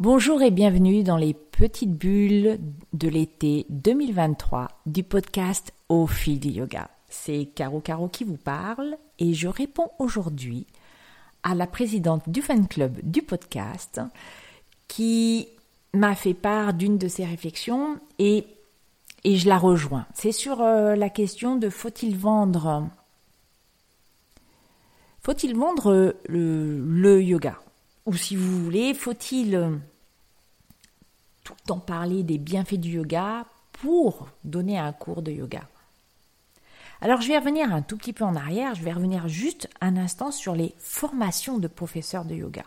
Bonjour 0.00 0.40
et 0.40 0.50
bienvenue 0.50 1.02
dans 1.02 1.18
les 1.18 1.34
petites 1.34 1.92
bulles 1.92 2.58
de 2.94 3.08
l'été 3.10 3.66
2023 3.68 4.68
du 4.86 5.02
podcast 5.02 5.74
Au 5.90 6.06
fil 6.06 6.40
du 6.40 6.48
yoga. 6.48 6.88
C'est 7.10 7.50
Caro 7.54 7.80
Caro 7.80 8.08
qui 8.08 8.24
vous 8.24 8.38
parle 8.38 8.96
et 9.18 9.34
je 9.34 9.46
réponds 9.46 9.90
aujourd'hui 9.98 10.66
à 11.42 11.54
la 11.54 11.66
présidente 11.66 12.30
du 12.30 12.40
fan 12.40 12.66
club 12.66 12.98
du 13.02 13.20
podcast 13.20 14.00
qui 14.88 15.48
m'a 15.92 16.14
fait 16.14 16.32
part 16.32 16.72
d'une 16.72 16.96
de 16.96 17.06
ses 17.06 17.26
réflexions 17.26 17.98
et, 18.18 18.46
je 19.26 19.46
la 19.46 19.58
rejoins. 19.58 20.06
C'est 20.14 20.32
sur 20.32 20.62
euh, 20.62 20.96
la 20.96 21.10
question 21.10 21.56
de 21.56 21.68
faut-il 21.68 22.16
vendre 22.16 22.88
faut-il 25.20 25.54
vendre 25.54 26.16
le, 26.26 26.82
le 26.86 27.22
yoga? 27.22 27.60
Ou 28.06 28.14
si 28.14 28.34
vous 28.34 28.64
voulez, 28.64 28.94
faut-il 28.94 29.78
tout 31.50 31.56
le 31.64 31.68
temps 31.68 31.78
parler 31.78 32.22
des 32.22 32.38
bienfaits 32.38 32.74
du 32.74 32.90
yoga 32.90 33.44
pour 33.72 34.28
donner 34.44 34.78
un 34.78 34.92
cours 34.92 35.22
de 35.22 35.32
yoga 35.32 35.62
alors 37.02 37.22
je 37.22 37.28
vais 37.28 37.38
revenir 37.38 37.72
un 37.72 37.80
tout 37.80 37.96
petit 37.96 38.12
peu 38.12 38.24
en 38.24 38.36
arrière, 38.36 38.74
je 38.74 38.82
vais 38.82 38.92
revenir 38.92 39.26
juste 39.26 39.68
un 39.80 39.96
instant 39.96 40.30
sur 40.30 40.54
les 40.54 40.74
formations 40.78 41.58
de 41.58 41.66
professeurs 41.66 42.26
de 42.26 42.34
yoga. 42.34 42.64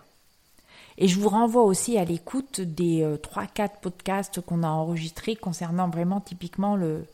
Et 0.97 1.07
je 1.07 1.19
vous 1.19 1.29
renvoie 1.29 1.63
aussi 1.63 1.97
à 1.97 2.05
l'écoute 2.05 2.61
des 2.61 3.03
3-4 3.03 3.61
euh, 3.61 3.67
podcasts 3.81 4.41
qu'on 4.41 4.63
a 4.63 4.67
enregistrés 4.67 5.35
concernant 5.35 5.89
vraiment 5.89 6.19
typiquement 6.19 6.75
le, 6.75 7.05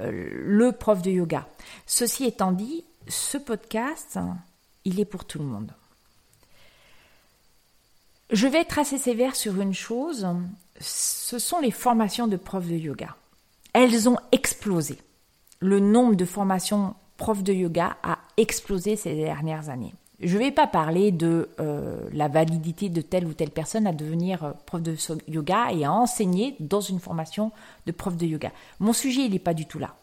euh, 0.00 0.28
le 0.32 0.72
prof 0.72 1.02
de 1.02 1.10
yoga. 1.10 1.46
Ceci 1.86 2.24
étant 2.24 2.52
dit, 2.52 2.84
ce 3.08 3.38
podcast, 3.38 4.18
il 4.84 5.00
est 5.00 5.06
pour 5.06 5.24
tout 5.24 5.38
le 5.38 5.44
monde. 5.44 5.72
Je 8.30 8.46
vais 8.46 8.60
être 8.60 8.78
assez 8.78 8.98
sévère 8.98 9.36
sur 9.36 9.60
une 9.60 9.74
chose, 9.74 10.26
ce 10.80 11.38
sont 11.38 11.60
les 11.60 11.70
formations 11.70 12.26
de 12.26 12.36
profs 12.36 12.68
de 12.68 12.76
yoga. 12.76 13.16
Elles 13.72 14.08
ont 14.08 14.18
explosé. 14.32 14.98
Le 15.60 15.80
nombre 15.80 16.14
de 16.14 16.24
formations 16.24 16.94
profs 17.16 17.42
de 17.42 17.52
yoga 17.52 17.96
a 18.02 18.18
explosé 18.36 18.96
ces 18.96 19.14
dernières 19.14 19.68
années. 19.68 19.94
Je 20.20 20.38
ne 20.38 20.44
vais 20.44 20.50
pas 20.50 20.66
parler 20.66 21.12
de 21.12 21.50
euh, 21.60 22.00
la 22.12 22.28
validité 22.28 22.88
de 22.88 23.02
telle 23.02 23.26
ou 23.26 23.34
telle 23.34 23.50
personne 23.50 23.86
à 23.86 23.92
devenir 23.92 24.44
euh, 24.44 24.52
prof 24.64 24.80
de 24.80 24.96
yoga 25.28 25.72
et 25.72 25.84
à 25.84 25.92
enseigner 25.92 26.56
dans 26.58 26.80
une 26.80 27.00
formation 27.00 27.52
de 27.84 27.92
prof 27.92 28.16
de 28.16 28.24
yoga. 28.24 28.50
Mon 28.80 28.94
sujet, 28.94 29.22
il 29.26 29.32
n'est 29.32 29.38
pas 29.38 29.52
du 29.52 29.66
tout 29.66 29.78
là. 29.78 29.94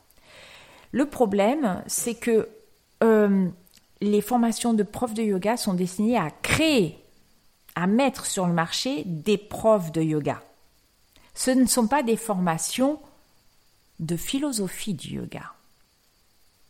Le 0.91 1.07
problème, 1.07 1.81
c'est 1.87 2.13
que 2.13 2.47
euh, 3.03 3.47
les 4.01 4.21
formations 4.21 4.73
de 4.73 4.83
profs 4.83 5.15
de 5.15 5.23
yoga 5.23 5.57
sont 5.57 5.73
destinées 5.73 6.17
à 6.17 6.29
créer 6.29 6.99
à 7.75 7.87
mettre 7.87 8.27
sur 8.27 8.45
le 8.45 8.53
marché 8.53 9.03
des 9.05 9.39
profs 9.39 9.91
de 9.91 10.01
yoga. 10.01 10.41
Ce 11.33 11.51
ne 11.51 11.65
sont 11.65 11.87
pas 11.87 12.03
des 12.03 12.17
formations 12.17 12.99
de 13.99 14.15
philosophie 14.15 14.93
du 14.93 15.15
yoga. 15.15 15.53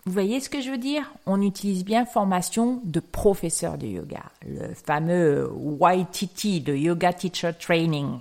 Vous 0.06 0.12
voyez 0.12 0.40
ce 0.42 0.50
que 0.50 0.62
je 0.62 0.70
veux 0.70 0.78
dire? 0.78 1.12
On 1.26 1.42
utilise 1.42 1.86
bien 1.86 2.06
formation 2.06 2.82
de 2.84 3.00
professeur 3.00 3.78
de 3.78 3.88
yoga, 3.88 4.24
le 4.46 4.74
fameux 4.74 5.50
YTT, 5.82 6.68
le 6.68 6.78
Yoga 6.78 7.14
Teacher 7.14 7.52
Training, 7.58 8.20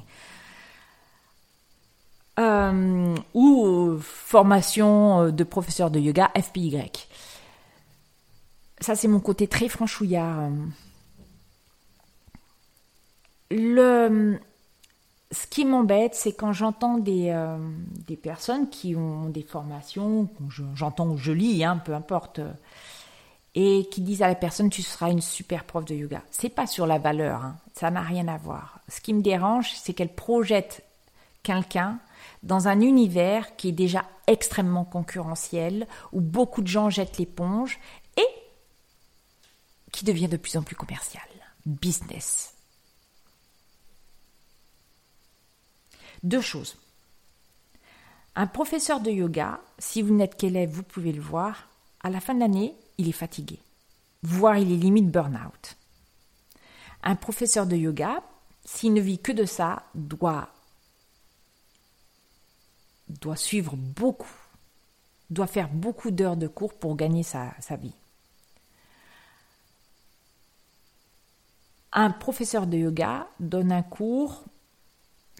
euh, 2.39 3.17
ou 3.35 3.99
formation 4.01 5.31
de 5.31 5.45
professeur 5.45 5.91
de 5.91 5.99
yoga 5.99 6.31
FPY. 6.41 6.91
Ça, 8.81 8.95
c'est 8.95 9.09
mon 9.09 9.21
côté 9.21 9.49
très 9.49 9.69
franchouillard 9.69 10.51
le, 13.53 14.39
ce 15.33 15.47
qui 15.47 15.65
m'embête, 15.65 16.15
c'est 16.15 16.33
quand 16.33 16.53
j'entends 16.53 16.99
des, 16.99 17.31
euh, 17.31 17.57
personnes 18.23 18.69
qui 18.69 18.95
ont 18.95 19.31
des 19.31 19.43
formations, 19.43 20.29
j'entends 20.75 21.09
ou 21.09 21.17
je 21.17 21.33
lis, 21.33 21.65
hein, 21.65 21.79
peu 21.79 21.95
importe, 21.95 22.41
et 23.55 23.89
qui 23.91 24.03
disent 24.03 24.23
à 24.23 24.29
la 24.29 24.35
personne 24.35 24.71
tu 24.71 24.83
seras 24.83 25.11
une 25.11 25.23
super 25.23 25.65
prof 25.65 25.85
de 25.85 25.95
yoga. 25.95 26.23
C'est 26.31 26.51
pas 26.51 26.67
sur 26.67 26.87
la 26.87 26.99
valeur, 26.99 27.43
hein, 27.43 27.57
ça 27.75 27.91
n'a 27.91 28.03
rien 28.03 28.29
à 28.29 28.37
voir. 28.37 28.81
Ce 28.89 29.01
qui 29.01 29.15
me 29.15 29.23
dérange, 29.23 29.73
c'est 29.75 29.95
qu'elle 29.95 30.15
projette 30.15 30.85
quelqu'un 31.43 31.99
dans 32.43 32.69
un 32.69 32.81
univers 32.81 33.57
qui 33.57 33.69
est 33.69 33.73
déjà 33.73 34.05
extrêmement 34.27 34.85
concurrentiel, 34.85 35.87
où 36.13 36.21
beaucoup 36.21 36.63
de 36.63 36.69
gens 36.69 36.91
jettent 36.91 37.19
l'éponge 37.19 37.79
et 38.17 38.27
qui 39.93 40.05
devient 40.05 40.29
de 40.29 40.37
plus 40.37 40.57
en 40.57 40.63
plus 40.63 40.77
commercial, 40.77 41.25
business. 41.67 42.55
Deux 46.23 46.41
choses. 46.41 46.77
Un 48.35 48.47
professeur 48.47 49.01
de 49.01 49.11
yoga, 49.11 49.61
si 49.79 50.01
vous 50.03 50.15
n'êtes 50.15 50.37
qu'élève, 50.37 50.71
vous 50.71 50.83
pouvez 50.83 51.13
le 51.13 51.21
voir, 51.21 51.69
à 52.03 52.11
la 52.11 52.21
fin 52.21 52.35
de 52.35 52.41
l'année, 52.41 52.75
il 52.99 53.09
est 53.09 53.13
fatigué, 53.13 53.59
voire 54.23 54.57
il 54.57 54.73
est 54.73 54.77
limite 54.77 55.11
burn-out. 55.11 55.77
Un 57.03 57.17
professeur 57.17 57.67
de 57.67 57.77
yoga, 57.77 58.23
s'il 58.65 58.95
ne 58.95 59.01
vit 59.01 59.19
que 59.19 59.33
de 59.33 59.45
ça, 59.45 59.83
doit, 59.95 60.49
doit 63.09 63.37
suivre 63.37 63.77
beaucoup, 63.77 64.33
doit 65.31 65.47
faire 65.47 65.69
beaucoup 65.69 66.11
d'heures 66.11 66.37
de 66.37 66.47
cours 66.47 66.75
pour 66.75 66.97
gagner 66.97 67.25
sa, 67.25 67.53
sa 67.61 67.77
vie. 67.77 67.95
Un 71.93 72.11
professeur 72.11 72.67
de 72.67 72.79
yoga 72.79 73.29
donne 73.41 73.73
un 73.73 73.83
cours 73.83 74.45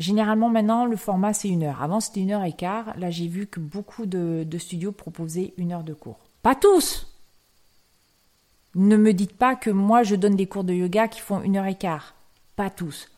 Généralement, 0.03 0.49
maintenant, 0.49 0.85
le 0.85 0.97
format, 0.97 1.33
c'est 1.33 1.49
une 1.49 1.63
heure. 1.63 1.81
Avant, 1.81 2.01
c'était 2.01 2.23
une 2.23 2.33
heure 2.33 2.43
et 2.43 2.53
quart. 2.53 2.99
Là, 2.99 3.11
j'ai 3.11 3.29
vu 3.29 3.47
que 3.47 3.61
beaucoup 3.61 4.05
de, 4.05 4.45
studios 4.59 4.91
proposaient 4.91 5.55
une 5.59 5.71
heure 5.71 5.85
de 5.85 5.95
cours. 5.95 6.19
Pas 6.43 6.57
tous 6.57 7.07
Ne 8.75 8.97
me 8.97 9.15
dites 9.15 9.37
pas 9.37 9.55
que 9.55 9.71
moi, 9.71 10.03
je 10.03 10.17
donne 10.17 10.35
des 10.35 10.49
cours 10.49 10.65
de 10.65 10.75
yoga 10.75 11.07
qui 11.07 11.21
font 11.21 11.41
une 11.41 11.57
heure 11.57 11.67
et 11.67 11.77
quart. 11.77 12.17
Pas 12.57 12.69
tous. 12.69 13.11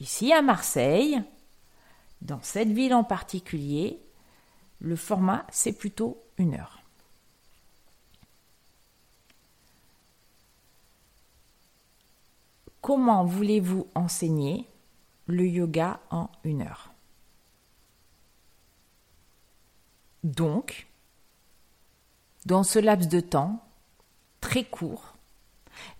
Ici, 0.00 0.32
à 0.32 0.42
Marseille, 0.42 1.22
dans 2.20 2.40
cette 2.42 2.70
ville 2.70 2.94
en 2.94 3.04
particulier, 3.04 4.00
le 4.80 4.96
format, 4.96 5.46
c'est 5.52 5.78
plutôt 5.78 6.20
une 6.36 6.54
heure. 6.54 6.82
Comment 12.80 13.24
voulez-vous 13.24 13.86
enseigner 13.94 14.66
le 15.26 15.46
yoga 15.46 16.00
en 16.10 16.28
une 16.44 16.62
heure. 16.62 16.90
Donc, 20.22 20.86
dans 22.46 22.62
ce 22.62 22.78
laps 22.78 23.08
de 23.08 23.20
temps, 23.20 23.62
très 24.40 24.64
court, 24.64 25.14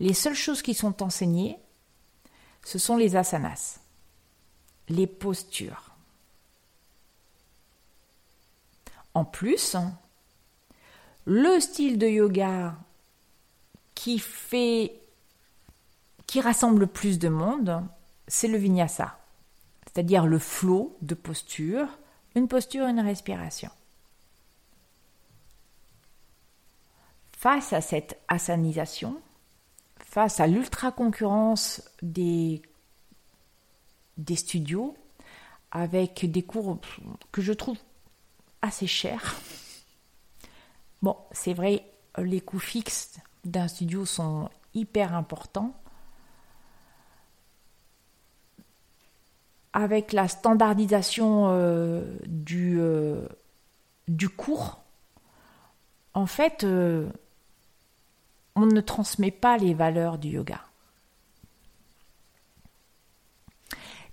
les 0.01 0.15
seules 0.15 0.35
choses 0.35 0.63
qui 0.63 0.75
sont 0.75 1.03
enseignées, 1.03 1.59
ce 2.65 2.79
sont 2.79 2.97
les 2.97 3.17
asanas, 3.17 3.81
les 4.89 5.07
postures. 5.07 5.91
En 9.13 9.25
plus, 9.25 9.77
le 11.27 11.61
style 11.61 11.99
de 11.99 12.07
yoga 12.07 12.77
qui 13.95 14.19
fait 14.19 15.01
qui 16.27 16.41
rassemble 16.41 16.81
le 16.81 16.87
plus 16.87 17.19
de 17.19 17.29
monde, 17.29 17.85
c'est 18.29 18.49
le 18.49 18.59
vinyasa, 18.59 19.19
c'est-à-dire 19.87 20.27
le 20.27 20.39
flot 20.39 20.97
de 21.03 21.15
posture, 21.15 21.87
une 22.35 22.49
posture, 22.49 22.87
une 22.87 23.01
respiration. 23.01 23.71
Face 27.33 27.73
à 27.73 27.81
cette 27.81 28.19
asanisation, 28.29 29.21
face 29.99 30.41
à 30.41 30.47
l'ultra-concurrence 30.47 31.83
des, 32.03 32.63
des 34.17 34.37
studios, 34.37 34.97
avec 35.71 36.31
des 36.31 36.43
cours 36.43 36.79
que 37.33 37.43
je 37.43 37.53
trouve 37.53 37.77
assez 38.63 38.87
chers. 38.87 39.35
Bon, 41.03 41.17
c'est 41.33 41.53
vrai, 41.53 41.85
les 42.17 42.41
coûts 42.41 42.61
fixes 42.61 43.19
d'un 43.45 43.69
studio 43.69 44.07
sont 44.07 44.49
hyper 44.73 45.15
importants, 45.15 45.75
avec 49.75 50.13
la 50.13 50.29
standardisation 50.29 51.49
euh, 51.49 52.01
du, 52.27 52.77
euh, 52.79 53.27
du 54.07 54.29
cours, 54.29 54.79
en 56.15 56.27
fait, 56.27 56.63
euh, 56.63 57.09
on 58.55 58.67
ne 58.67 58.81
transmet 58.81 59.33
pas 59.33 59.59
les 59.59 59.75
valeurs 59.75 60.19
du 60.19 60.29
yoga. 60.29 60.61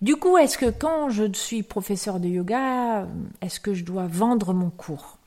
Du 0.01 0.15
coup, 0.15 0.35
est-ce 0.39 0.57
que 0.57 0.71
quand 0.71 1.11
je 1.11 1.31
suis 1.31 1.61
professeur 1.61 2.19
de 2.19 2.27
yoga, 2.27 3.05
est-ce 3.41 3.59
que 3.59 3.75
je 3.75 3.83
dois 3.83 4.07
vendre 4.07 4.51
mon 4.55 4.71
cours? 4.71 5.19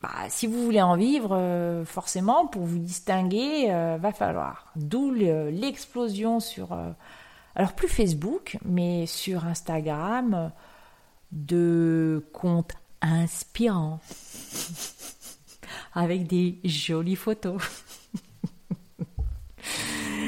Bah, 0.00 0.08
Si 0.30 0.46
vous 0.46 0.64
voulez 0.64 0.80
en 0.80 0.96
vivre, 0.96 1.82
forcément, 1.84 2.46
pour 2.46 2.62
vous 2.62 2.78
distinguer, 2.78 3.66
va 4.00 4.12
falloir. 4.12 4.72
D'où 4.76 5.10
l'explosion 5.10 6.40
sur 6.40 6.74
alors 7.58 7.72
plus 7.72 7.88
Facebook, 7.88 8.56
mais 8.64 9.06
sur 9.06 9.44
Instagram, 9.44 10.52
de 11.32 12.24
comptes 12.32 12.72
inspirants, 13.02 14.00
avec 15.94 16.26
des 16.26 16.58
jolies 16.64 17.16
photos. 17.16 17.58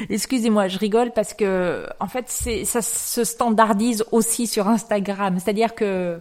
Excusez-moi, 0.09 0.67
je 0.67 0.77
rigole 0.77 1.11
parce 1.11 1.33
que 1.33 1.87
en 1.99 2.07
fait, 2.07 2.29
ça 2.29 2.81
se 2.81 3.23
standardise 3.23 4.03
aussi 4.11 4.45
sur 4.45 4.67
Instagram. 4.67 5.39
C'est-à-dire 5.39 5.73
que 5.73 6.19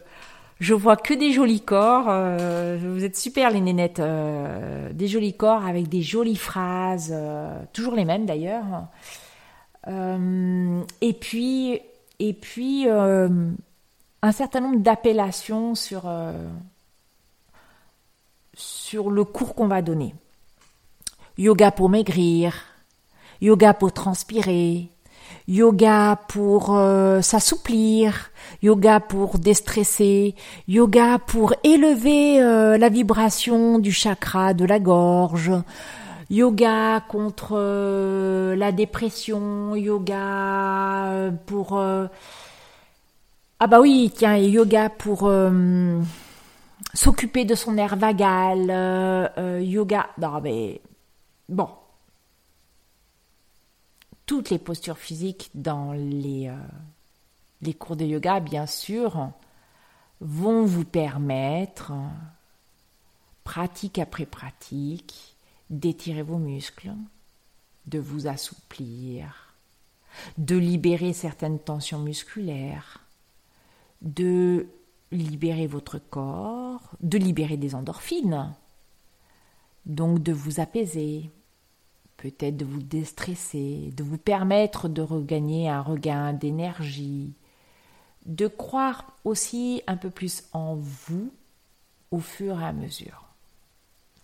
je 0.61 0.75
vois 0.75 0.97
que 0.97 1.15
des 1.15 1.33
jolis 1.33 1.63
corps. 1.63 2.07
Euh, 2.09 2.79
vous 2.81 3.05
êtes 3.05 3.17
super 3.17 3.51
les 3.51 3.61
nénettes, 3.61 3.99
euh, 3.99 4.93
des 4.93 5.09
jolis 5.09 5.35
corps 5.35 5.65
avec 5.65 5.89
des 5.89 6.03
jolies 6.03 6.37
phrases, 6.37 7.11
euh, 7.13 7.59
toujours 7.73 7.97
les 7.97 8.05
mêmes 8.05 8.27
d'ailleurs. 8.27 8.87
Et 9.87 11.13
puis, 11.15 11.81
et 12.19 12.33
puis 12.33 12.89
un 12.89 14.33
certain 14.33 14.61
nombre 14.61 14.81
d'appellations 14.81 15.75
sur 15.75 16.09
sur 18.55 19.11
le 19.11 19.25
cours 19.25 19.55
qu'on 19.55 19.69
va 19.69 19.83
donner. 19.83 20.15
Yoga 21.39 21.71
pour 21.71 21.89
maigrir, 21.89 22.55
yoga 23.41 23.73
pour 23.73 23.93
transpirer, 23.93 24.89
yoga 25.49 26.19
pour 26.29 26.77
euh, 26.77 27.23
s'assouplir, 27.23 28.31
yoga 28.63 29.01
pour 29.01 29.39
déstresser, 29.39 30.35
yoga 30.69 31.19
pour 31.19 31.55
élever 31.65 32.43
euh, 32.43 32.77
la 32.77 32.89
vibration 32.89 33.79
du 33.79 33.93
chakra 33.93 34.55
de 34.55 34.65
la 34.65 34.79
gorge, 34.79 35.53
yoga 36.31 37.01
contre 37.09 37.53
euh, 37.53 38.57
la 38.57 38.73
dépression, 38.73 39.75
yoga 39.77 41.31
pour... 41.47 41.79
ah 41.79 43.67
bah 43.67 43.81
oui, 43.81 44.13
tiens, 44.15 44.37
yoga 44.37 44.89
pour 44.89 45.31
s'occuper 46.95 47.45
de 47.45 47.55
son 47.55 47.77
air 47.77 47.97
vagal, 47.97 49.63
yoga... 49.63 50.09
Non 50.19 50.41
mais... 50.41 50.81
Bon, 51.49 51.69
toutes 54.31 54.51
les 54.51 54.61
postures 54.61 54.97
physiques 54.97 55.51
dans 55.57 55.93
euh, 55.93 56.57
les 57.63 57.75
cours 57.75 57.97
de 57.97 58.05
yoga, 58.05 58.39
bien 58.39 58.65
sûr, 58.65 59.33
vont 60.21 60.65
vous 60.65 60.85
permettre, 60.85 61.91
pratique 63.43 63.99
après 63.99 64.27
pratique, 64.27 65.30
d'étirer 65.71 66.23
vos 66.23 66.39
muscles, 66.39 66.93
de 67.87 67.99
vous 67.99 68.27
assouplir, 68.27 69.55
de 70.37 70.57
libérer 70.57 71.13
certaines 71.13 71.59
tensions 71.59 72.01
musculaires, 72.01 73.01
de 74.03 74.67
libérer 75.13 75.67
votre 75.67 75.99
corps, 75.99 76.91
de 77.01 77.19
libérer 77.19 77.57
des 77.57 77.75
endorphines, 77.75 78.53
donc 79.87 80.23
de 80.23 80.33
vous 80.33 80.61
apaiser, 80.61 81.31
peut-être 82.17 82.57
de 82.57 82.65
vous 82.65 82.83
déstresser, 82.83 83.93
de 83.97 84.03
vous 84.03 84.19
permettre 84.19 84.89
de 84.89 85.03
regagner 85.03 85.69
un 85.69 85.81
regain 85.81 86.33
d'énergie, 86.33 87.33
de 88.27 88.47
croire 88.47 89.17
aussi 89.25 89.83
un 89.87 89.97
peu 89.97 90.11
plus 90.11 90.45
en 90.53 90.75
vous 90.75 91.33
au 92.11 92.21
fur 92.21 92.61
et 92.61 92.65
à 92.65 92.73
mesure. 92.73 93.30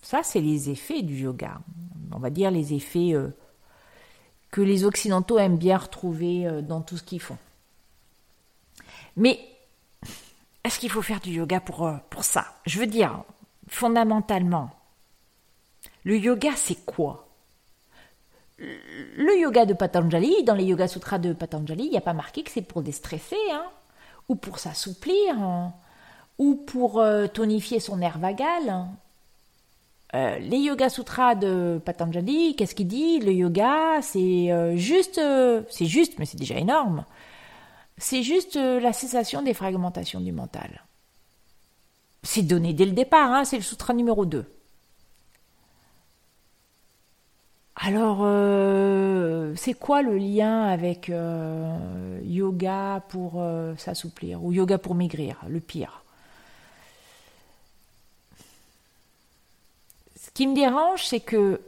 Ça, 0.03 0.23
c'est 0.23 0.41
les 0.41 0.71
effets 0.71 1.03
du 1.03 1.15
yoga. 1.15 1.61
On 2.13 2.19
va 2.19 2.31
dire 2.31 2.51
les 2.51 2.73
effets 2.75 3.13
euh, 3.13 3.29
que 4.51 4.61
les 4.61 4.85
Occidentaux 4.85 5.39
aiment 5.39 5.59
bien 5.59 5.77
retrouver 5.77 6.47
euh, 6.47 6.63
dans 6.63 6.81
tout 6.81 6.97
ce 6.97 7.03
qu'ils 7.03 7.21
font. 7.21 7.39
Mais 9.17 9.41
est-ce 10.65 10.79
qu'il 10.79 10.91
faut 10.91 11.03
faire 11.03 11.21
du 11.21 11.31
yoga 11.31 11.61
pour, 11.61 11.87
euh, 11.87 11.97
pour 12.11 12.25
ça? 12.25 12.47
Je 12.65 12.79
veux 12.79 12.87
dire, 12.87 13.25
fondamentalement, 13.69 14.71
le 16.05 16.17
yoga, 16.19 16.51
c'est 16.55 16.87
quoi? 16.87 17.29
Le 18.59 19.39
yoga 19.39 19.67
de 19.67 19.75
Patanjali, 19.75 20.43
dans 20.45 20.55
les 20.55 20.65
Yoga 20.65 20.89
Sutras 20.89 21.19
de 21.19 21.35
Patanjali, 21.35 21.85
il 21.85 21.91
n'y 21.91 21.99
a 21.99 22.01
pas 22.01 22.15
marqué 22.15 22.43
que 22.43 22.51
c'est 22.51 22.63
pour 22.63 22.81
déstresser, 22.81 23.37
hein, 23.53 23.67
ou 24.31 24.37
pour 24.37 24.59
s'assouplir, 24.59 25.39
hein, 25.39 25.75
ou 26.39 26.55
pour 26.55 27.05
tonifier 27.35 27.81
son 27.81 27.99
nerf 27.99 28.19
vagal. 28.19 28.71
Hein. 28.71 28.89
Euh, 30.17 30.39
les 30.39 30.59
Yoga 30.59 30.89
Sutras 30.89 31.35
de 31.37 31.81
Patanjali, 31.85 32.57
qu'est-ce 32.57 32.75
qu'il 32.75 32.89
dit? 32.89 33.21
Le 33.21 33.33
yoga, 33.33 34.01
c'est 34.03 34.51
euh, 34.51 34.77
juste, 34.77 35.21
c'est 35.71 35.87
juste, 35.87 36.19
mais 36.19 36.27
c'est 36.27 36.39
déjà 36.39 36.57
énorme. 36.57 37.05
C'est 37.99 38.23
juste 38.23 38.57
la 38.57 38.93
cessation 38.93 39.43
des 39.43 39.55
fragmentations 39.55 40.21
du 40.21 40.33
mental. 40.33 40.83
C'est 42.23 42.43
donné 42.43 42.73
dès 42.73 42.87
le 42.87 42.93
départ, 42.93 43.47
c'est 43.47 43.57
le 43.57 43.63
sutra 43.63 43.95
numéro 43.95 44.27
2. 44.27 44.45
Alors, 47.77 48.21
euh, 48.23 49.53
c'est 49.55 49.75
quoi 49.75 50.01
le 50.03 50.17
lien 50.17 50.65
avec 50.65 51.11
euh, 51.11 52.19
yoga 52.25 53.03
pour 53.09 53.35
euh, 53.37 53.75
s'assouplir? 53.77 54.43
Ou 54.43 54.53
yoga 54.53 54.79
pour 54.79 54.95
maigrir, 54.95 55.43
le 55.49 55.61
pire? 55.61 56.03
Qui 60.37 60.47
me 60.47 60.55
dérange, 60.55 61.07
c'est 61.07 61.21
que 61.21 61.63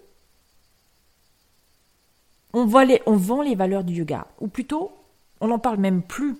on, 2.53 2.67
vend 2.67 3.41
les 3.41 3.55
valeurs 3.55 3.82
du 3.82 3.94
yoga, 3.94 4.26
ou 4.41 4.49
plutôt, 4.49 4.93
on 5.41 5.49
n'en 5.49 5.59
parle 5.59 5.79
même 5.79 6.03
plus. 6.03 6.37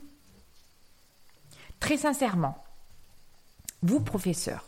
Très 1.81 1.97
sincèrement, 1.97 2.63
vous, 3.81 4.01
professeurs, 4.01 4.67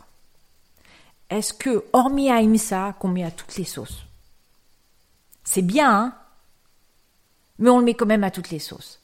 est-ce 1.29 1.53
que, 1.53 1.85
hormis 1.93 2.31
Aïmsa, 2.31 2.95
qu'on 2.99 3.09
met 3.09 3.23
à 3.23 3.29
toutes 3.29 3.55
les 3.57 3.63
sauces, 3.63 4.07
c'est 5.43 5.61
bien, 5.61 5.95
hein? 5.95 6.15
Mais 7.59 7.69
on 7.69 7.77
le 7.77 7.85
met 7.85 7.93
quand 7.93 8.07
même 8.07 8.23
à 8.23 8.31
toutes 8.31 8.49
les 8.49 8.57
sauces. 8.57 8.99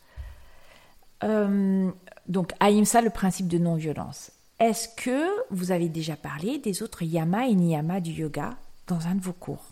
Euh, 1.24 1.92
donc, 2.27 2.53
Ahimsa, 2.60 3.01
le 3.01 3.12
principe 3.12 3.50
de 3.50 3.60
non-violence. 3.60 4.31
Est-ce 4.59 4.89
que 4.89 5.30
vous 5.51 5.71
avez 5.71 5.88
déjà 5.88 6.15
parlé 6.15 6.57
des 6.57 6.81
autres 6.81 7.04
yama 7.04 7.48
et 7.48 7.54
niyama 7.54 8.00
du 8.00 8.12
yoga 8.12 8.57
dans 8.88 9.07
un 9.07 9.15
de 9.15 9.21
vos 9.21 9.33
cours? 9.33 9.65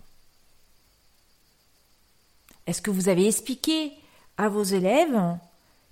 Est-ce 2.67 2.81
que 2.81 2.91
vous 2.91 3.09
avez 3.09 3.27
expliqué 3.27 3.91
à 4.37 4.49
vos 4.49 4.63
élèves 4.63 5.37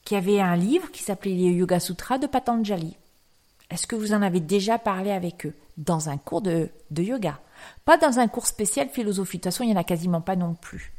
qu'il 0.03 0.15
y 0.15 0.19
avait 0.19 0.41
un 0.41 0.55
livre 0.55 0.91
qui 0.91 1.03
s'appelait 1.03 1.35
les 1.35 1.51
Yoga 1.51 1.79
Sutras 1.79 2.17
de 2.17 2.27
Patanjali? 2.27 2.95
Est-ce 3.69 3.87
que 3.87 3.95
vous 3.95 4.13
en 4.13 4.21
avez 4.21 4.39
déjà 4.39 4.77
parlé 4.77 5.11
avec 5.11 5.45
eux 5.45 5.55
dans 5.77 6.09
un 6.09 6.17
cours 6.17 6.41
de 6.41 6.69
yoga? 6.95 7.39
Pas 7.85 7.97
dans 7.97 8.19
un 8.19 8.27
cours 8.27 8.47
spécial 8.47 8.89
philosophie. 8.89 9.37
De 9.37 9.43
toute 9.43 9.51
façon, 9.51 9.63
il 9.63 9.67
n'y 9.67 9.73
en 9.73 9.79
a 9.79 9.83
quasiment 9.83 10.21
pas 10.21 10.35
non 10.35 10.55
plus. 10.55 10.91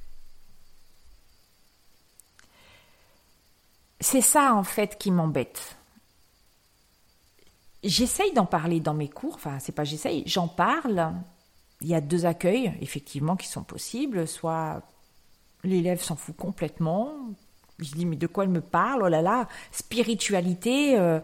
C'est 4.01 4.21
ça, 4.21 4.55
en 4.55 4.65
fait, 4.65 4.99
qui 4.99 5.11
m'embête. 5.11 5.77
J'essaye 7.85 8.33
d'en 8.33 8.47
parler 8.47 8.81
dans 8.81 8.95
mes 8.95 9.09
cours. 9.09 9.35
Enfin, 9.35 9.59
c'est 9.61 9.75
pas 9.75 9.85
j'essaye, 9.85 10.23
j'en 10.27 10.49
parle. 10.49 11.13
Il 11.81 11.89
y 11.89 11.95
a 11.95 12.01
deux 12.01 12.27
accueils, 12.27 12.73
effectivement, 12.81 13.37
qui 13.37 13.47
sont 13.47 13.63
possibles. 13.63 14.27
Soit 14.27 14.83
l'élève 15.63 16.03
s'en 16.03 16.17
fout 16.17 16.37
complètement. 16.37 17.13
Je 17.79 17.93
dis, 17.93 18.07
mais 18.07 18.17
de 18.17 18.27
quoi 18.27 18.45
elle 18.45 18.51
me 18.51 18.61
parle? 18.61 19.03
Oh 19.05 19.09
là 19.09 19.23
là, 19.23 19.49
spiritualité. 19.71 20.99
Euh, 20.99 21.21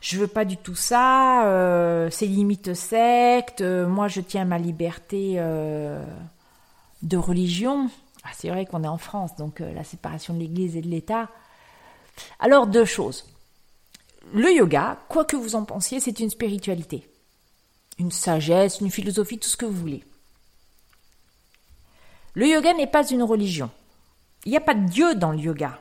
je 0.00 0.16
veux 0.16 0.26
pas 0.26 0.44
du 0.44 0.56
tout 0.56 0.74
ça, 0.74 1.46
euh, 1.46 2.08
c'est 2.10 2.26
limite 2.26 2.74
secte, 2.74 3.60
euh, 3.60 3.86
moi 3.86 4.08
je 4.08 4.22
tiens 4.22 4.46
ma 4.46 4.58
liberté 4.58 5.34
euh, 5.36 6.02
de 7.02 7.16
religion. 7.18 7.90
Ah, 8.24 8.30
c'est 8.34 8.48
vrai 8.48 8.64
qu'on 8.64 8.82
est 8.82 8.88
en 8.88 8.98
France, 8.98 9.36
donc 9.36 9.60
la 9.60 9.84
séparation 9.84 10.34
de 10.34 10.38
l'Église 10.38 10.76
et 10.76 10.80
de 10.80 10.88
l'État. 10.88 11.28
Alors 12.38 12.66
deux 12.66 12.84
choses. 12.84 13.26
Le 14.32 14.52
yoga, 14.52 14.98
quoi 15.08 15.24
que 15.24 15.36
vous 15.36 15.54
en 15.56 15.64
pensiez, 15.64 16.00
c'est 16.00 16.20
une 16.20 16.30
spiritualité, 16.30 17.08
une 17.98 18.12
sagesse, 18.12 18.80
une 18.80 18.90
philosophie, 18.90 19.38
tout 19.38 19.48
ce 19.48 19.56
que 19.56 19.66
vous 19.66 19.76
voulez. 19.76 20.04
Le 22.34 22.46
yoga 22.46 22.74
n'est 22.74 22.86
pas 22.86 23.06
une 23.08 23.22
religion. 23.22 23.70
Il 24.44 24.50
n'y 24.50 24.56
a 24.56 24.62
pas 24.62 24.74
de 24.74 24.88
Dieu 24.88 25.14
dans 25.16 25.32
le 25.32 25.38
yoga. 25.38 25.80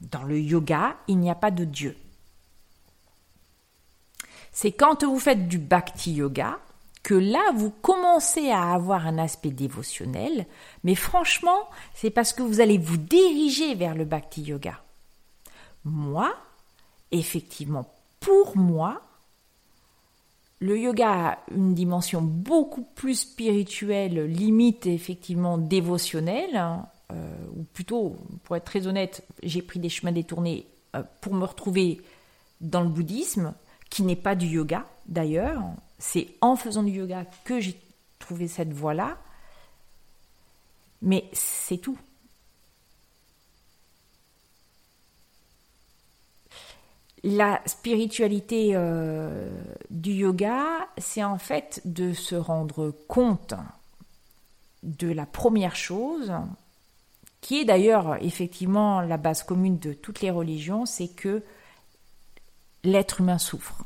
Dans 0.00 0.22
le 0.22 0.38
yoga, 0.38 0.96
il 1.08 1.18
n'y 1.18 1.30
a 1.30 1.34
pas 1.34 1.50
de 1.50 1.64
Dieu 1.64 1.96
c'est 4.54 4.72
quand 4.72 5.04
vous 5.04 5.18
faites 5.18 5.48
du 5.48 5.58
bhakti 5.58 6.12
yoga 6.12 6.58
que 7.02 7.12
là, 7.12 7.52
vous 7.54 7.70
commencez 7.70 8.50
à 8.50 8.72
avoir 8.72 9.06
un 9.06 9.18
aspect 9.18 9.50
dévotionnel, 9.50 10.46
mais 10.84 10.94
franchement, 10.94 11.68
c'est 11.92 12.08
parce 12.08 12.32
que 12.32 12.42
vous 12.42 12.62
allez 12.62 12.78
vous 12.78 12.96
diriger 12.96 13.74
vers 13.74 13.94
le 13.94 14.06
bhakti 14.06 14.40
yoga. 14.40 14.80
Moi, 15.84 16.34
effectivement, 17.10 17.86
pour 18.20 18.56
moi, 18.56 19.00
le 20.60 20.78
yoga 20.78 21.10
a 21.10 21.38
une 21.50 21.74
dimension 21.74 22.22
beaucoup 22.22 22.82
plus 22.94 23.20
spirituelle, 23.20 24.26
limite 24.26 24.86
effectivement 24.86 25.58
dévotionnelle, 25.58 26.56
hein, 26.56 26.86
ou 27.56 27.64
plutôt, 27.74 28.16
pour 28.44 28.56
être 28.56 28.64
très 28.64 28.86
honnête, 28.86 29.24
j'ai 29.42 29.62
pris 29.62 29.78
des 29.78 29.88
chemins 29.88 30.12
détournés 30.12 30.66
pour 31.20 31.34
me 31.34 31.44
retrouver 31.44 32.00
dans 32.60 32.80
le 32.80 32.88
bouddhisme, 32.88 33.54
qui 33.90 34.02
n'est 34.02 34.16
pas 34.16 34.34
du 34.34 34.46
yoga 34.46 34.86
d'ailleurs. 35.06 35.62
C'est 35.98 36.28
en 36.40 36.56
faisant 36.56 36.82
du 36.82 36.92
yoga 36.92 37.24
que 37.44 37.60
j'ai 37.60 37.78
trouvé 38.18 38.48
cette 38.48 38.72
voie-là. 38.72 39.18
Mais 41.02 41.28
c'est 41.32 41.78
tout. 41.78 41.98
La 47.24 47.60
spiritualité 47.64 48.72
euh, 48.74 49.50
du 49.90 50.12
yoga, 50.12 50.62
c'est 50.98 51.24
en 51.24 51.38
fait 51.38 51.80
de 51.84 52.12
se 52.12 52.34
rendre 52.34 52.94
compte 53.08 53.54
de 54.82 55.10
la 55.10 55.24
première 55.24 55.74
chose, 55.74 56.32
qui 57.40 57.60
est 57.60 57.64
d'ailleurs 57.64 58.22
effectivement 58.22 59.00
la 59.00 59.16
base 59.16 59.42
commune 59.42 59.78
de 59.78 59.94
toutes 59.94 60.20
les 60.20 60.30
religions, 60.30 60.84
c'est 60.84 61.08
que 61.08 61.42
l'être 62.82 63.22
humain 63.22 63.38
souffre. 63.38 63.84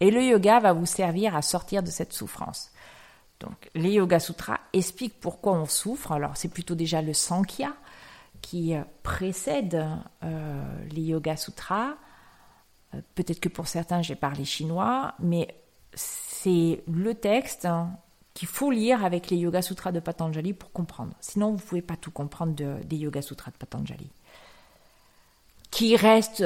Et 0.00 0.10
le 0.10 0.22
yoga 0.22 0.58
va 0.58 0.72
vous 0.72 0.86
servir 0.86 1.36
à 1.36 1.42
sortir 1.42 1.82
de 1.82 1.90
cette 1.90 2.14
souffrance. 2.14 2.72
Donc, 3.40 3.70
les 3.74 3.92
Yoga 3.92 4.18
Sutras 4.18 4.60
expliquent 4.72 5.20
pourquoi 5.20 5.52
on 5.52 5.66
souffre. 5.66 6.12
Alors, 6.12 6.36
c'est 6.36 6.48
plutôt 6.48 6.74
déjà 6.74 7.02
le 7.02 7.12
Sankhya 7.12 7.74
qui 8.40 8.74
euh, 8.74 8.82
précède 9.02 9.86
euh, 10.22 10.62
les 10.90 11.02
Yoga 11.02 11.36
Sutras. 11.36 11.94
Euh, 12.96 13.00
peut-être 13.14 13.40
que 13.40 13.48
pour 13.48 13.68
certains, 13.68 14.02
j'ai 14.02 14.16
parlé 14.16 14.44
chinois, 14.44 15.14
mais 15.20 15.54
c'est 15.94 16.82
le 16.92 17.14
texte 17.14 17.64
hein, 17.64 17.90
qu'il 18.34 18.48
faut 18.48 18.70
lire 18.70 19.04
avec 19.04 19.30
les 19.30 19.36
Yoga 19.36 19.62
Sutras 19.62 19.92
de 19.92 20.00
Patanjali 20.00 20.52
pour 20.52 20.72
comprendre. 20.72 21.12
Sinon, 21.20 21.50
vous 21.50 21.56
ne 21.56 21.62
pouvez 21.62 21.82
pas 21.82 21.96
tout 21.96 22.10
comprendre 22.10 22.54
des 22.54 22.96
Yoga 22.96 23.22
Sutras 23.22 23.50
de 23.50 23.56
Patanjali. 23.56 24.10
Qui 25.70 25.96
reste 25.96 26.44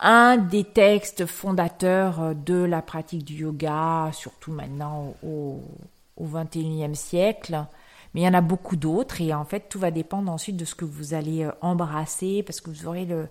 un 0.00 0.36
des 0.36 0.64
textes 0.64 1.26
fondateurs 1.26 2.34
de 2.34 2.54
la 2.54 2.82
pratique 2.82 3.24
du 3.24 3.34
yoga, 3.34 4.10
surtout 4.12 4.52
maintenant 4.52 5.14
au, 5.22 5.60
21e 6.20 6.94
siècle. 6.94 7.64
Mais 8.12 8.22
il 8.22 8.24
y 8.24 8.28
en 8.28 8.34
a 8.34 8.40
beaucoup 8.40 8.76
d'autres 8.76 9.20
et 9.20 9.34
en 9.34 9.44
fait 9.44 9.68
tout 9.68 9.78
va 9.78 9.90
dépendre 9.90 10.30
ensuite 10.30 10.56
de 10.56 10.64
ce 10.64 10.76
que 10.76 10.84
vous 10.84 11.14
allez 11.14 11.42
euh, 11.42 11.50
embrasser 11.60 12.44
parce 12.44 12.60
que 12.60 12.70
vous 12.70 12.86
aurez 12.86 13.06
le 13.06 13.28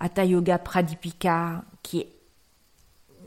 Hatha 0.00 0.24
Yoga 0.24 0.58
Pradipika 0.58 1.64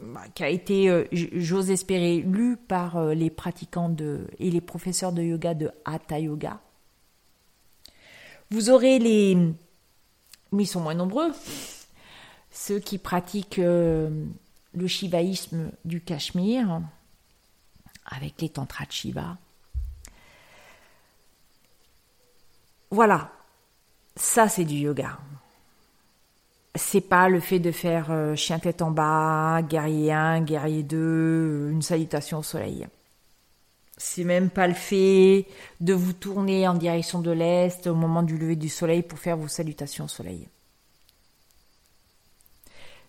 bah, 0.01 0.21
qui 0.35 0.43
a 0.43 0.49
été, 0.49 0.89
euh, 0.89 1.05
j'ose 1.11 1.71
espérer, 1.71 2.19
lu 2.19 2.55
par 2.55 2.97
euh, 2.97 3.13
les 3.13 3.29
pratiquants 3.29 3.89
de, 3.89 4.27
et 4.37 4.51
les 4.51 4.61
professeurs 4.61 5.11
de 5.11 5.23
yoga 5.23 5.53
de 5.53 5.71
Hatha 5.85 6.19
Yoga. 6.19 6.59
Vous 8.51 8.69
aurez 8.69 8.99
les... 8.99 9.35
Mais 10.51 10.63
ils 10.63 10.67
sont 10.67 10.81
moins 10.81 10.93
nombreux 10.93 11.33
ceux 12.51 12.79
qui 12.79 12.97
pratiquent 12.97 13.59
euh, 13.59 14.25
le 14.73 14.87
shivaïsme 14.87 15.71
du 15.85 16.01
Cachemire, 16.01 16.81
avec 18.05 18.41
les 18.41 18.49
tantras 18.49 18.85
de 18.85 18.91
Shiva. 18.91 19.37
Voilà, 22.89 23.31
ça 24.15 24.47
c'est 24.47 24.65
du 24.65 24.75
yoga. 24.75 25.19
C'est 26.77 27.01
pas 27.01 27.27
le 27.27 27.39
fait 27.39 27.59
de 27.59 27.71
faire 27.71 28.11
euh, 28.11 28.35
chien 28.35 28.59
tête 28.59 28.81
en 28.81 28.91
bas, 28.91 29.61
guerrier 29.63 30.13
1, 30.13 30.41
guerrier 30.41 30.83
2, 30.83 31.69
une 31.71 31.81
salutation 31.81 32.39
au 32.39 32.43
soleil. 32.43 32.87
C'est 33.97 34.23
même 34.23 34.49
pas 34.49 34.67
le 34.67 34.75
fait 34.75 35.47
de 35.81 35.93
vous 35.93 36.13
tourner 36.13 36.67
en 36.67 36.75
direction 36.75 37.19
de 37.19 37.31
l'est 37.31 37.87
au 37.87 37.95
moment 37.95 38.21
du 38.21 38.37
lever 38.37 38.55
du 38.55 38.69
soleil 38.69 39.01
pour 39.01 39.17
faire 39.17 39.37
vos 39.37 39.47
salutations 39.47 40.05
au 40.05 40.09
soleil 40.09 40.47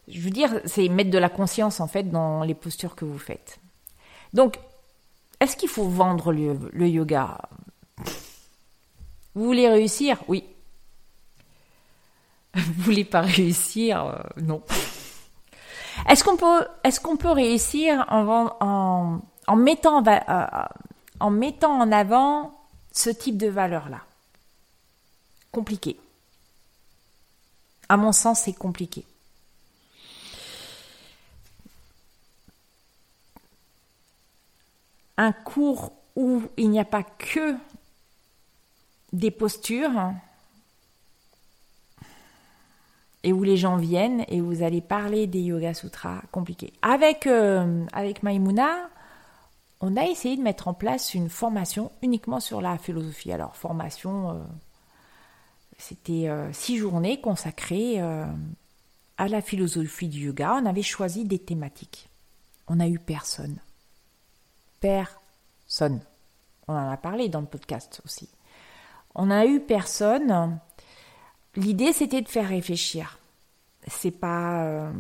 je 0.09 0.21
veux 0.21 0.31
dire, 0.31 0.61
c'est 0.65 0.89
mettre 0.89 1.11
de 1.11 1.19
la 1.19 1.29
conscience 1.29 1.81
en 1.81 1.87
fait 1.87 2.05
dans 2.05 2.43
les 2.43 2.55
postures 2.55 2.97
que 2.97 3.05
vous 3.05 3.19
faites. 3.19 3.59
Donc, 4.33 4.59
est-ce 5.41 5.57
qu'il 5.57 5.69
faut 5.69 5.89
vendre 5.89 6.33
le, 6.33 6.89
yoga? 6.89 7.39
Vous 9.35 9.45
voulez 9.45 9.69
réussir? 9.69 10.23
Oui. 10.29 10.45
Vous 12.59 12.83
voulez 12.83 13.05
pas 13.05 13.21
réussir 13.21 14.05
euh, 14.05 14.19
Non. 14.43 14.63
Est-ce 16.09 16.25
qu'on 16.25 16.37
peut, 16.37 16.67
est-ce 16.85 17.01
qu'on 17.01 17.17
peut 17.17 17.31
réussir 17.31 18.05
en, 18.09 18.51
en, 18.61 19.21
en, 19.47 19.57
mettant, 19.57 20.05
euh, 20.07 20.45
en 21.21 21.31
mettant 21.31 21.81
en 21.81 21.93
avant 21.93 22.55
ce 22.93 23.11
type 23.11 23.37
de 23.37 23.49
valeur-là? 23.49 24.01
Compliqué. 25.51 25.99
À 27.89 27.97
mon 27.97 28.13
sens, 28.13 28.41
c'est 28.41 28.53
compliqué. 28.53 29.05
un 35.19 35.33
cours 35.33 35.93
où 36.17 36.43
il 36.57 36.71
n'y 36.71 36.81
a 36.81 36.85
pas 36.85 37.03
que 37.03 37.55
des 39.13 39.31
postures 39.31 40.13
et 43.25 43.33
où 43.33 43.43
les 43.43 43.57
gens 43.57 43.77
viennent 43.77 44.25
et 44.29 44.41
vous 44.41 44.63
allez 44.63 44.81
parler 44.81 45.27
des 45.27 45.41
Yoga 45.41 45.75
Sutras 45.75 46.23
compliqués. 46.31 46.73
Avec, 46.83 47.27
euh, 47.27 47.85
avec 47.93 48.21
on 49.81 49.97
a 49.97 50.05
essayé 50.05 50.37
de 50.37 50.43
mettre 50.43 50.69
en 50.69 50.75
place 50.75 51.15
une 51.15 51.29
formation 51.29 51.91
uniquement 52.03 52.41
sur 52.41 52.61
la 52.61 52.79
philosophie. 52.79 53.33
Alors, 53.33 53.57
formation, 53.57 54.31
euh, 54.31 54.35
c'était 55.79 56.29
euh, 56.29 56.53
six 56.53 56.77
journées 56.77 57.21
consacrées 57.21 58.01
à 58.01 59.29
la 59.29 59.41
philosophie 59.41 60.09
du 60.09 60.27
yoga. 60.27 60.55
On 60.61 60.67
avait 60.67 60.83
choisi 60.83 61.25
des 61.25 61.39
thématiques. 61.39 62.09
On 62.69 62.77
n'a 62.77 62.89
eu 62.89 62.99
personne. 62.99 63.59
Personne. 64.81 66.01
On 66.69 66.75
en 66.75 66.91
a 66.91 66.97
parlé 66.97 67.29
dans 67.29 67.41
le 67.41 67.47
podcast 67.47 68.01
aussi. 68.05 68.29
On 69.15 69.27
n'a 69.27 69.47
eu 69.47 69.61
personne. 69.61 70.61
L'idée, 71.59 71.93
c'était 71.93 72.23
de 72.23 72.29
faire 72.29 72.49
réfléchir. 72.49 73.19
C'est 73.89 74.13
pas 74.13 74.63
euh, 74.63 74.93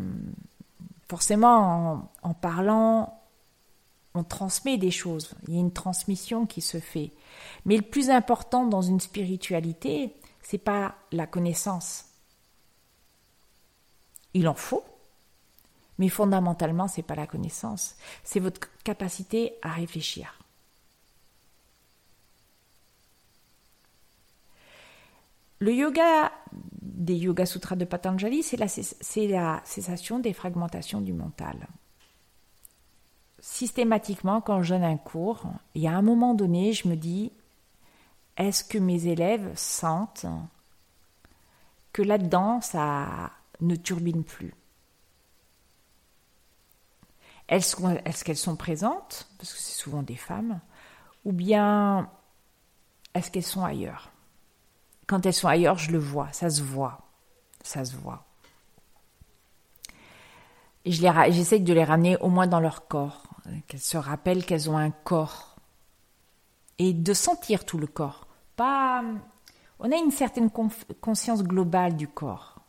forcément 1.08 2.10
en, 2.24 2.34
parlant, 2.34 3.22
on 4.14 4.24
transmet 4.24 4.76
des 4.76 4.90
choses. 4.90 5.36
Il 5.46 5.54
y 5.54 5.56
a 5.56 5.60
une 5.60 5.72
transmission 5.72 6.46
qui 6.46 6.60
se 6.60 6.80
fait. 6.80 7.12
Mais 7.64 7.76
le 7.76 7.82
plus 7.82 8.10
important 8.10 8.66
dans 8.66 8.82
une 8.82 8.98
spiritualité, 8.98 10.16
c'est 10.42 10.58
pas 10.58 10.96
la 11.12 11.28
connaissance. 11.28 12.06
Il 14.34 14.48
en 14.48 14.54
faut, 14.54 14.84
mais 15.98 16.08
fondamentalement, 16.08 16.88
c'est 16.88 17.02
pas 17.02 17.14
la 17.14 17.28
connaissance, 17.28 17.94
c'est 18.24 18.40
votre 18.40 18.62
capacité 18.82 19.54
à 19.62 19.70
réfléchir. 19.70 20.37
Le 25.60 25.74
yoga 25.74 26.30
des 27.08 27.16
Yoga 27.16 27.46
Sutras 27.46 27.76
de 27.76 27.84
Patanjali, 27.84 28.42
c'est 28.42 28.56
la, 28.56 29.62
cessation 29.64 30.18
des 30.18 30.32
fragmentations 30.32 31.00
du 31.00 31.12
mental. 31.12 31.68
Systématiquement, 33.40 34.40
quand 34.40 34.62
je 34.62 34.74
donne 34.74 34.84
un 34.84 34.96
cours, 34.96 35.44
il 35.74 35.82
y 35.82 35.88
a 35.88 35.96
un 35.96 36.02
moment 36.02 36.34
donné, 36.34 36.72
je 36.72 36.88
me 36.88 36.96
dis, 36.96 37.32
est-ce 38.36 38.64
que 38.64 38.78
mes 38.78 39.06
élèves 39.06 39.50
sentent 39.54 40.26
que 41.92 42.02
là-dedans, 42.02 42.60
ça 42.60 43.30
ne 43.60 43.76
turbine 43.76 44.24
plus? 44.24 44.54
Est-ce 47.48 48.24
qu'elles 48.24 48.36
sont 48.36 48.56
présentes, 48.56 49.28
parce 49.38 49.52
que 49.52 49.58
c'est 49.58 49.80
souvent 49.80 50.02
des 50.02 50.16
femmes, 50.16 50.60
ou 51.24 51.32
bien 51.32 52.10
est-ce 53.14 53.30
qu'elles 53.30 53.42
sont 53.42 53.64
ailleurs? 53.64 54.10
Quand 55.08 55.26
elles 55.26 55.34
sont 55.34 55.48
ailleurs, 55.48 55.78
je 55.78 55.90
le 55.90 55.98
vois, 55.98 56.30
ça 56.32 56.50
se 56.50 56.62
voit, 56.62 57.00
ça 57.64 57.84
se 57.84 57.96
voit. 57.96 58.24
J'essaie 60.84 61.58
de 61.58 61.72
les 61.72 61.82
ramener 61.82 62.16
au 62.18 62.28
moins 62.28 62.46
dans 62.46 62.60
leur 62.60 62.86
corps, 62.86 63.22
qu'elles 63.66 63.80
se 63.80 63.96
rappellent 63.96 64.44
qu'elles 64.44 64.70
ont 64.70 64.76
un 64.76 64.90
corps, 64.90 65.56
et 66.78 66.92
de 66.92 67.14
sentir 67.14 67.64
tout 67.64 67.78
le 67.78 67.86
corps. 67.86 68.26
Pas, 68.54 69.02
on 69.80 69.90
a 69.90 69.96
une 69.96 70.10
certaine 70.10 70.50
conscience 71.00 71.42
globale 71.42 71.96
du 71.96 72.06
corps, 72.06 72.60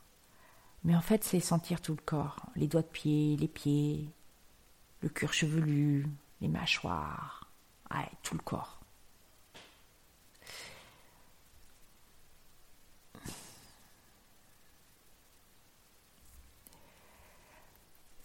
mais 0.85 0.95
en 0.95 1.01
fait, 1.01 1.25
c'est 1.25 1.41
sentir 1.41 1.81
tout 1.81 1.93
le 1.93 2.01
corps, 2.03 2.37
les 2.55 2.67
doigts 2.67 2.81
de 2.81 2.87
pied, 2.87 3.35
les 3.37 3.49
pieds, 3.49 4.09
le 5.01 5.09
cuir 5.09 5.33
chevelu, 5.33 6.07
les 6.39 6.47
mâchoires, 6.47 7.49
tout 8.23 8.35
le 8.35 8.41
corps. 8.41 8.78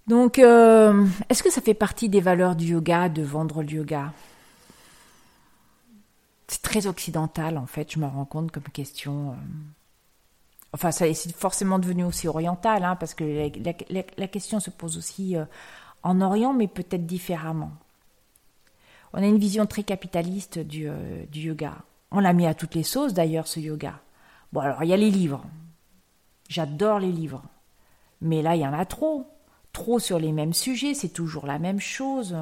Donc, 0.07 0.39
euh, 0.39 1.07
est-ce 1.29 1.43
que 1.43 1.51
ça 1.51 1.63
fait 1.63 1.75
partie 1.75 2.09
des 2.09 2.21
valeurs 2.21 2.57
du 2.57 2.67
yoga 2.67 3.09
de 3.09 3.23
vendre 3.23 3.63
le 3.63 3.71
yoga? 3.71 4.13
C'est 6.47 6.61
très 6.61 6.87
occidental 6.87 7.57
en 7.57 7.67
fait, 7.67 7.93
je 7.93 7.99
me 7.99 8.07
rends 8.07 8.27
compte 8.27 8.51
comme 8.51 8.65
question. 8.65 9.31
Euh. 9.31 9.35
Enfin, 10.75 10.91
ça 10.91 11.13
c'est 11.15 11.35
forcément 11.35 11.79
devenu 11.79 12.05
aussi 12.05 12.29
oriental, 12.29 12.85
hein, 12.85 12.97
parce 12.97 13.15
que 13.15 13.51
la, 14.19 14.29
question 14.29 14.61
se 14.61 14.71
pose 14.71 14.99
aussi 14.99 15.37
euh, 15.37 15.45
en 16.03 16.21
Orient, 16.21 16.53
mais 16.53 16.69
peut-être 16.69 17.07
différemment. 17.07 17.73
On 19.15 19.23
a 19.23 19.27
une 19.27 19.39
vision 19.39 19.65
très 19.65 19.85
capitaliste 19.85 20.59
du 20.59 20.91
yoga. 21.33 21.77
On 22.11 22.21
l'a 22.21 22.33
mis 22.33 22.47
à 22.47 22.55
toutes 22.55 22.75
les 22.75 22.83
sauces 22.83 23.15
d'ailleurs, 23.15 23.47
ce 23.47 23.61
yoga. 23.61 24.01
Bon, 24.53 24.61
alors 24.61 24.83
il 24.83 24.89
y 24.91 24.93
a 24.93 24.97
les 24.97 25.11
livres. 25.11 25.45
J'adore 26.49 26.99
les 26.99 27.13
livres. 27.13 27.43
Mais 28.21 28.43
là, 28.43 28.57
il 28.57 28.63
y 28.63 28.67
en 28.67 28.73
a 28.73 28.85
trop. 28.85 29.34
Trop 29.75 29.99
sur 29.99 30.19
les 30.19 30.33
mêmes 30.33 30.55
sujets, 30.55 30.95
c'est 30.95 31.11
toujours 31.11 31.45
la 31.45 31.59
même 31.59 31.81
chose 31.81 32.35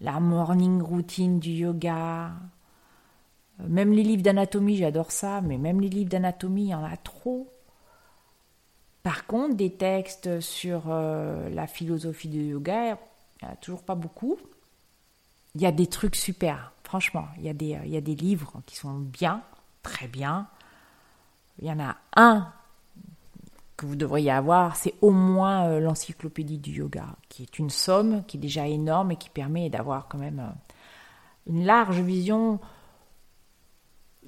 la 0.00 0.20
morning 0.20 0.82
routine 0.82 1.40
du 1.40 1.50
yoga. 1.50 2.32
Même 3.58 3.92
les 3.92 4.02
livres 4.02 4.22
d'anatomie, 4.22 4.76
j'adore 4.76 5.10
ça, 5.10 5.40
mais 5.40 5.58
même 5.58 5.80
les 5.80 5.88
livres 5.88 6.10
d'anatomie, 6.10 6.64
il 6.64 6.68
y 6.68 6.74
en 6.74 6.84
a 6.84 6.96
trop. 6.96 7.50
Par 9.02 9.26
contre, 9.26 9.54
des 9.54 9.72
textes 9.72 10.40
sur 10.40 10.84
euh, 10.88 11.48
la 11.50 11.66
philosophie 11.66 12.28
du 12.28 12.42
yoga, 12.42 12.98
il 13.42 13.46
n'y 13.46 13.52
a 13.52 13.56
toujours 13.56 13.82
pas 13.82 13.94
beaucoup. 13.94 14.38
Il 15.54 15.60
y 15.60 15.66
a 15.66 15.72
des 15.72 15.86
trucs 15.86 16.16
super, 16.16 16.72
franchement. 16.82 17.26
Il 17.38 17.44
y, 17.44 17.48
a 17.48 17.54
des, 17.54 17.78
il 17.84 17.90
y 17.90 17.96
a 17.96 18.00
des 18.00 18.16
livres 18.16 18.60
qui 18.66 18.76
sont 18.76 18.94
bien, 18.94 19.42
très 19.82 20.08
bien. 20.08 20.48
Il 21.60 21.68
y 21.68 21.70
en 21.70 21.78
a 21.78 21.96
un 22.16 22.52
vous 23.84 23.96
devriez 23.96 24.30
avoir, 24.30 24.76
c'est 24.76 24.94
au 25.00 25.10
moins 25.10 25.68
euh, 25.68 25.80
l'encyclopédie 25.80 26.58
du 26.58 26.72
yoga, 26.72 27.16
qui 27.28 27.42
est 27.42 27.58
une 27.58 27.70
somme 27.70 28.24
qui 28.26 28.36
est 28.36 28.40
déjà 28.40 28.66
énorme 28.66 29.12
et 29.12 29.16
qui 29.16 29.30
permet 29.30 29.70
d'avoir 29.70 30.08
quand 30.08 30.18
même 30.18 30.40
euh, 30.40 31.50
une 31.50 31.64
large 31.64 32.00
vision 32.00 32.60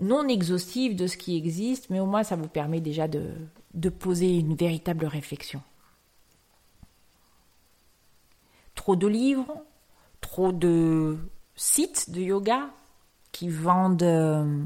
non 0.01 0.29
exhaustive 0.29 0.95
de 0.95 1.07
ce 1.07 1.17
qui 1.17 1.37
existe, 1.37 1.91
mais 1.91 2.01
au 2.01 2.07
moins 2.07 2.23
ça 2.23 2.37
vous 2.37 2.49
permet 2.49 2.81
déjà 2.81 3.09
de, 3.09 3.31
de 3.75 3.89
poser 3.89 4.39
une 4.39 4.55
véritable 4.55 5.07
réflexion. 5.07 5.63
Trop 8.75 8.97
de 8.97 9.07
livres, 9.07 9.63
trop 10.21 10.53
de 10.53 11.19
sites 11.55 12.11
de 12.11 12.21
yoga 12.21 12.69
qui 13.33 13.49
vendent 13.49 14.03
euh, 14.03 14.65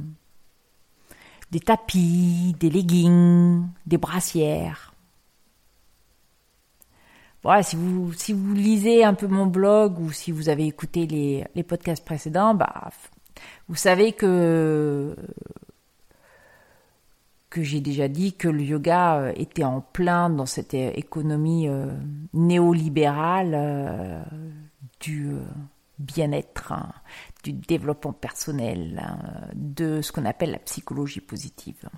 des 1.50 1.60
tapis, 1.60 2.54
des 2.58 2.70
leggings, 2.70 3.66
des 3.86 3.98
brassières. 3.98 4.94
Voilà, 7.42 7.62
si 7.62 7.76
vous, 7.76 8.12
si 8.12 8.32
vous 8.32 8.54
lisez 8.54 9.02
un 9.02 9.14
peu 9.14 9.26
mon 9.26 9.46
blog 9.46 9.98
ou 9.98 10.12
si 10.12 10.30
vous 10.30 10.48
avez 10.48 10.66
écouté 10.66 11.06
les, 11.06 11.62
podcasts 11.62 12.04
précédents, 12.04 12.54
bah, 12.54 12.90
vous 13.68 13.76
savez 13.76 14.12
que, 14.12 15.16
que 17.48 17.62
j'ai 17.62 17.80
déjà 17.80 18.08
dit 18.08 18.34
que 18.34 18.48
le 18.48 18.62
yoga 18.62 19.16
euh, 19.16 19.32
était 19.36 19.64
en 19.64 19.80
plein 19.80 20.28
dans 20.28 20.46
cette 20.46 20.74
économie 20.74 21.66
euh, 21.68 21.86
néolibérale 22.34 23.52
euh, 23.54 24.22
du 25.00 25.30
bien-être, 25.98 26.72
hein, 26.72 26.92
du 27.42 27.52
développement 27.52 28.12
personnel, 28.12 29.00
hein, 29.02 29.48
de 29.54 30.02
ce 30.02 30.12
qu'on 30.12 30.24
appelle 30.24 30.52
la 30.52 30.58
psychologie 30.58 31.20
positive. 31.20 31.88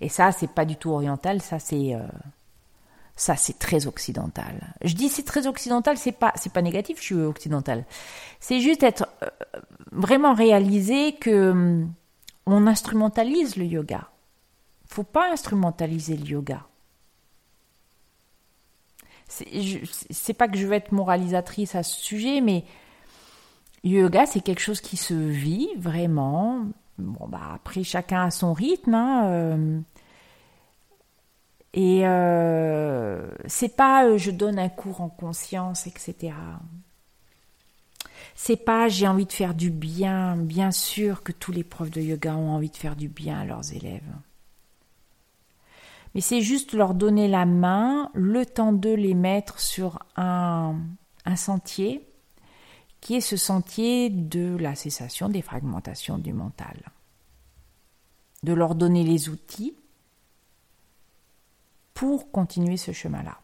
Et 0.00 0.08
ça, 0.08 0.32
c'est 0.32 0.52
pas 0.52 0.64
du 0.64 0.76
tout 0.76 0.90
oriental, 0.90 1.42
ça 1.42 1.58
c'est 1.58 1.94
euh, 1.94 2.06
très 3.58 3.86
occidental. 3.86 4.74
Je 4.82 4.94
dis 4.94 5.08
c'est 5.08 5.24
très 5.24 5.46
occidental, 5.46 5.96
c'est 5.98 6.12
pas 6.12 6.32
c'est 6.36 6.52
pas 6.52 6.62
négatif, 6.62 6.98
je 6.98 7.04
suis 7.04 7.14
occidental. 7.14 7.84
C'est 8.38 8.60
juste 8.60 8.82
être 8.82 9.08
euh, 9.22 9.60
vraiment 9.90 10.34
réalisé 10.34 11.14
que 11.14 11.50
hum, 11.50 11.92
instrumentalise 12.46 13.56
le 13.56 13.64
yoga. 13.64 14.08
Faut 14.86 15.02
pas 15.02 15.32
instrumentaliser 15.32 16.16
le 16.16 16.24
yoga 16.26 16.64
c'est 19.28 20.34
pas 20.34 20.48
que 20.48 20.56
je 20.56 20.66
veux 20.66 20.74
être 20.74 20.92
moralisatrice 20.92 21.74
à 21.74 21.82
ce 21.82 22.00
sujet, 22.00 22.40
mais 22.40 22.64
yoga, 23.84 24.26
c'est 24.26 24.40
quelque 24.40 24.60
chose 24.60 24.80
qui 24.80 24.96
se 24.96 25.14
vit 25.14 25.68
vraiment. 25.76 26.66
Bon, 26.98 27.28
bah, 27.28 27.52
après, 27.54 27.84
chacun 27.84 28.24
a 28.24 28.30
son 28.30 28.52
rythme. 28.52 28.94
Hein, 28.94 29.26
euh, 29.26 29.80
et 31.74 32.06
euh, 32.06 33.30
c'est 33.46 33.76
pas 33.76 34.06
euh, 34.06 34.18
je 34.18 34.30
donne 34.30 34.58
un 34.58 34.68
cours 34.68 35.00
en 35.00 35.08
conscience, 35.08 35.86
etc. 35.86 36.34
C'est 38.34 38.56
pas 38.56 38.88
j'ai 38.88 39.06
envie 39.06 39.26
de 39.26 39.32
faire 39.32 39.54
du 39.54 39.70
bien. 39.70 40.36
Bien 40.36 40.70
sûr 40.70 41.22
que 41.22 41.32
tous 41.32 41.52
les 41.52 41.64
profs 41.64 41.90
de 41.90 42.00
yoga 42.00 42.34
ont 42.34 42.50
envie 42.50 42.70
de 42.70 42.76
faire 42.76 42.96
du 42.96 43.08
bien 43.08 43.40
à 43.40 43.44
leurs 43.44 43.72
élèves 43.72 44.02
mais 46.14 46.20
c'est 46.20 46.40
juste 46.40 46.72
leur 46.72 46.94
donner 46.94 47.28
la 47.28 47.46
main, 47.46 48.10
le 48.14 48.46
temps 48.46 48.72
de 48.72 48.90
les 48.90 49.14
mettre 49.14 49.60
sur 49.60 49.98
un, 50.16 50.76
un 51.24 51.36
sentier 51.36 52.07
qui 53.00 53.14
est 53.14 53.20
ce 53.20 53.36
sentier 53.36 54.10
de 54.10 54.56
la 54.56 54.74
cessation 54.74 55.28
des 55.28 55.42
fragmentations 55.42 56.18
du 56.18 56.32
mental. 56.32 56.76
De 58.42 58.52
leur 58.52 58.74
donner 58.74 59.04
les 59.04 59.28
outils 59.28 59.74
pour 61.94 62.30
continuer 62.30 62.76
ce 62.76 62.92
chemin-là. 62.92 63.40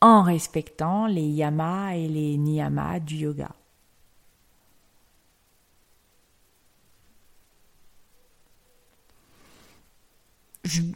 En 0.00 0.22
respectant 0.22 1.06
les 1.06 1.26
yamas 1.26 1.96
et 1.96 2.08
les 2.08 2.36
niyamas 2.36 3.00
du 3.00 3.16
yoga. 3.16 3.50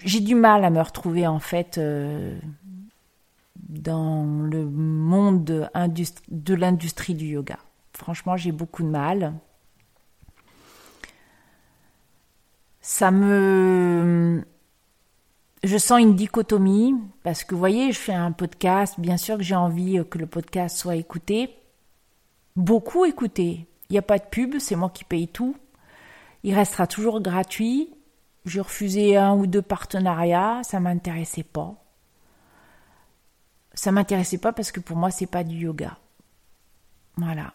j'ai 0.05 0.21
du 0.21 0.35
mal 0.35 0.65
à 0.65 0.71
me 0.71 0.81
retrouver 0.81 1.27
en 1.27 1.39
fait 1.39 1.79
euh, 1.79 2.39
dans 3.81 4.25
le 4.25 4.65
monde 4.65 5.69
de 6.29 6.55
l'industrie 6.55 7.15
du 7.15 7.27
yoga. 7.27 7.59
Franchement, 7.93 8.37
j'ai 8.37 8.53
beaucoup 8.53 8.83
de 8.83 8.89
mal. 8.89 9.35
Ça 12.81 13.11
me... 13.11 14.45
Je 15.65 15.79
sens 15.79 16.01
une 16.01 16.17
dichotomie 16.17 16.95
parce 17.23 17.45
que 17.45 17.55
vous 17.55 17.61
voyez, 17.61 17.93
je 17.93 17.99
fais 17.99 18.15
un 18.15 18.33
podcast, 18.33 18.99
bien 18.99 19.17
sûr 19.17 19.37
que 19.37 19.45
j'ai 19.45 19.55
envie 19.55 20.03
que 20.11 20.19
le 20.19 20.27
podcast 20.27 20.77
soit 20.77 20.97
écouté, 20.97 21.57
beaucoup 22.57 23.05
écouté. 23.05 23.69
Il 23.89 23.93
n'y 23.93 23.99
a 23.99 24.03
pas 24.03 24.19
de 24.19 24.25
pub, 24.25 24.59
c'est 24.59 24.75
moi 24.75 24.91
qui 24.91 25.05
paye 25.05 25.29
tout. 25.29 25.57
Il 26.43 26.55
restera 26.55 26.89
toujours 26.89 27.21
gratuit 27.21 27.91
j'ai 28.45 28.61
refusé 28.61 29.17
un 29.17 29.35
ou 29.35 29.47
deux 29.47 29.63
partenariats, 29.63 30.61
ça 30.65 30.81
m'intéressait 30.81 31.45
pas. 31.45 31.75
Ça 33.75 33.93
m'intéressait 33.93 34.39
pas 34.39 34.53
parce 34.53 34.73
que 34.73 34.81
pour 34.81 34.97
moi 34.97 35.11
c'est 35.11 35.27
pas 35.27 35.45
du 35.45 35.57
yoga. 35.57 35.99
Voilà. 37.17 37.55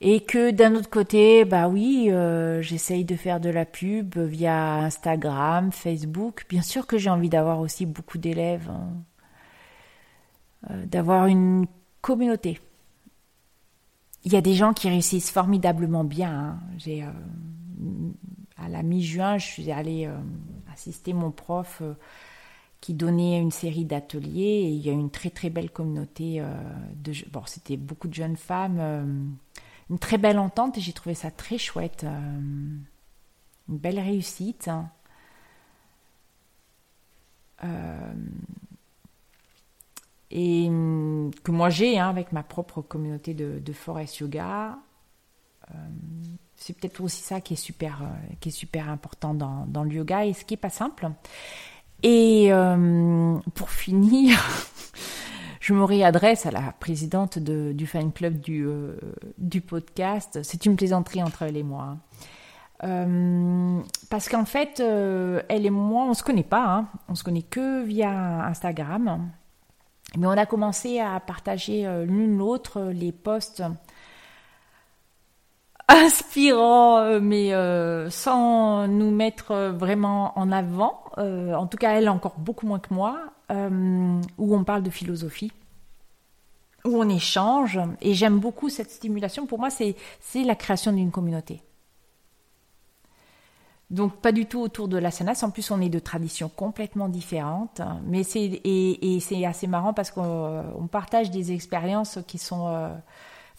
Et 0.00 0.20
que 0.20 0.52
d'un 0.52 0.76
autre 0.76 0.90
côté, 0.90 1.44
bah 1.44 1.68
oui, 1.68 2.08
euh, 2.10 2.62
j'essaye 2.62 3.04
de 3.04 3.16
faire 3.16 3.40
de 3.40 3.50
la 3.50 3.64
pub 3.64 4.16
via 4.16 4.76
Instagram, 4.76 5.72
Facebook. 5.72 6.46
Bien 6.48 6.62
sûr 6.62 6.86
que 6.86 6.98
j'ai 6.98 7.10
envie 7.10 7.28
d'avoir 7.28 7.58
aussi 7.58 7.84
beaucoup 7.84 8.18
d'élèves, 8.18 8.70
hein. 8.70 8.92
euh, 10.70 10.86
d'avoir 10.86 11.26
une 11.26 11.66
communauté. 12.00 12.60
Il 14.24 14.32
y 14.32 14.36
a 14.36 14.40
des 14.40 14.54
gens 14.54 14.72
qui 14.72 14.88
réussissent 14.88 15.30
formidablement 15.32 16.04
bien. 16.04 16.32
Hein. 16.32 16.60
J'ai 16.76 17.02
euh, 17.02 17.10
à 18.56 18.68
la 18.68 18.84
mi-juin, 18.84 19.38
je 19.38 19.46
suis 19.46 19.72
allée 19.72 20.08
assister 20.72 21.12
mon 21.12 21.32
prof 21.32 21.82
qui 22.80 22.94
donnait 22.94 23.40
une 23.40 23.50
série 23.50 23.84
d'ateliers 23.84 24.40
et 24.40 24.68
il 24.68 24.86
y 24.86 24.88
a 24.88 24.92
une 24.92 25.10
très 25.10 25.30
très 25.30 25.50
belle 25.50 25.70
communauté 25.70 26.40
euh, 26.40 26.46
de 26.94 27.12
bon 27.30 27.42
c'était 27.46 27.76
beaucoup 27.76 28.08
de 28.08 28.14
jeunes 28.14 28.36
femmes 28.36 29.28
une 29.90 29.98
très 29.98 30.18
belle 30.18 30.38
entente 30.38 30.78
et 30.78 30.80
j'ai 30.80 30.92
trouvé 30.92 31.14
ça 31.14 31.30
très 31.30 31.58
chouette 31.58 32.04
une 32.04 32.84
belle 33.68 33.98
réussite 33.98 34.70
et 40.30 40.66
que 40.68 41.50
moi 41.50 41.70
j'ai 41.70 41.98
hein, 41.98 42.08
avec 42.08 42.32
ma 42.32 42.42
propre 42.42 42.82
communauté 42.82 43.34
de, 43.34 43.72
forest 43.72 44.18
yoga 44.18 44.78
c'est 46.58 46.76
peut-être 46.76 47.00
aussi 47.00 47.22
ça 47.22 47.40
qui 47.40 47.54
est 47.54 47.56
super, 47.56 48.02
euh, 48.02 48.34
qui 48.40 48.48
est 48.48 48.52
super 48.52 48.90
important 48.90 49.32
dans, 49.32 49.64
dans, 49.66 49.84
le 49.84 49.92
yoga 49.92 50.26
et 50.26 50.34
ce 50.34 50.44
qui 50.44 50.54
est 50.54 50.58
pas 50.58 50.70
simple. 50.70 51.08
Et 52.02 52.52
euh, 52.52 53.38
pour 53.54 53.70
finir, 53.70 54.38
je 55.60 55.74
me 55.74 55.84
réadresse 55.84 56.46
à 56.46 56.50
la 56.50 56.72
présidente 56.78 57.38
de, 57.38 57.72
du 57.72 57.86
fan 57.86 58.12
club 58.12 58.38
du, 58.38 58.66
euh, 58.66 58.96
du 59.38 59.60
podcast. 59.60 60.40
C'est 60.42 60.66
une 60.66 60.76
plaisanterie 60.76 61.22
entre 61.22 61.42
elle 61.42 61.56
et 61.56 61.62
moi. 61.62 61.96
Hein. 62.80 63.82
parce 64.10 64.28
qu'en 64.28 64.44
fait, 64.44 64.80
elle 64.80 65.66
et 65.66 65.70
moi, 65.70 66.04
on 66.04 66.14
se 66.14 66.22
connaît 66.22 66.44
pas, 66.44 66.64
hein. 66.64 66.88
on 67.08 67.16
se 67.16 67.24
connaît 67.24 67.42
que 67.42 67.82
via 67.82 68.44
Instagram. 68.46 69.30
Mais 70.16 70.26
on 70.26 70.30
a 70.30 70.46
commencé 70.46 71.00
à 71.00 71.18
partager 71.20 71.86
l'une 72.06 72.38
l'autre 72.38 72.90
les 72.94 73.12
posts 73.12 73.62
inspirant, 75.88 76.98
euh, 76.98 77.20
mais 77.20 77.54
euh, 77.54 78.10
sans 78.10 78.86
nous 78.88 79.10
mettre 79.10 79.72
vraiment 79.76 80.38
en 80.38 80.52
avant. 80.52 81.02
en 81.16 81.66
tout 81.66 81.78
cas, 81.78 81.92
elle 81.92 82.08
encore 82.08 82.38
beaucoup 82.38 82.66
moins 82.66 82.78
que 82.78 82.94
moi, 82.94 83.18
où 83.50 84.56
on 84.56 84.64
parle 84.64 84.82
de 84.82 84.90
philosophie, 84.90 85.52
où 86.84 86.96
on 86.96 87.08
échange. 87.08 87.80
Et 88.00 88.14
j'aime 88.14 88.38
beaucoup 88.38 88.68
cette 88.68 88.90
stimulation. 88.90 89.46
Pour 89.46 89.58
moi, 89.58 89.70
c'est 89.70 89.96
la 90.34 90.54
création 90.54 90.92
d'une 90.92 91.10
communauté. 91.10 91.62
Donc 93.90 94.16
pas 94.16 94.32
du 94.32 94.44
tout 94.44 94.60
autour 94.60 94.86
de 94.86 94.98
la 94.98 95.10
sanas. 95.10 95.42
En 95.42 95.50
plus, 95.50 95.70
on 95.70 95.80
est 95.80 95.88
de 95.88 95.98
traditions 95.98 96.50
complètement 96.54 97.08
différentes. 97.08 97.80
Mais 98.04 98.22
c'est 98.22 98.60
et, 98.64 99.18
c'est 99.20 99.44
assez 99.46 99.66
marrant 99.66 99.94
parce 99.94 100.10
qu'on 100.10 100.88
partage 100.92 101.30
des 101.30 101.52
expériences 101.52 102.18
qui 102.26 102.38
sont. 102.38 102.90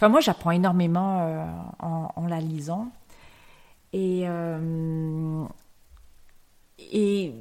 Euh, 0.02 0.06
enfin, 0.06 0.10
moi, 0.10 0.20
j'apprends 0.22 0.52
énormément 0.52 1.22
euh, 1.22 1.46
en, 1.80 2.28
la 2.28 2.40
lisant. 2.40 2.92
Et 3.92 4.24
euh, 4.28 5.46
et 6.92 7.34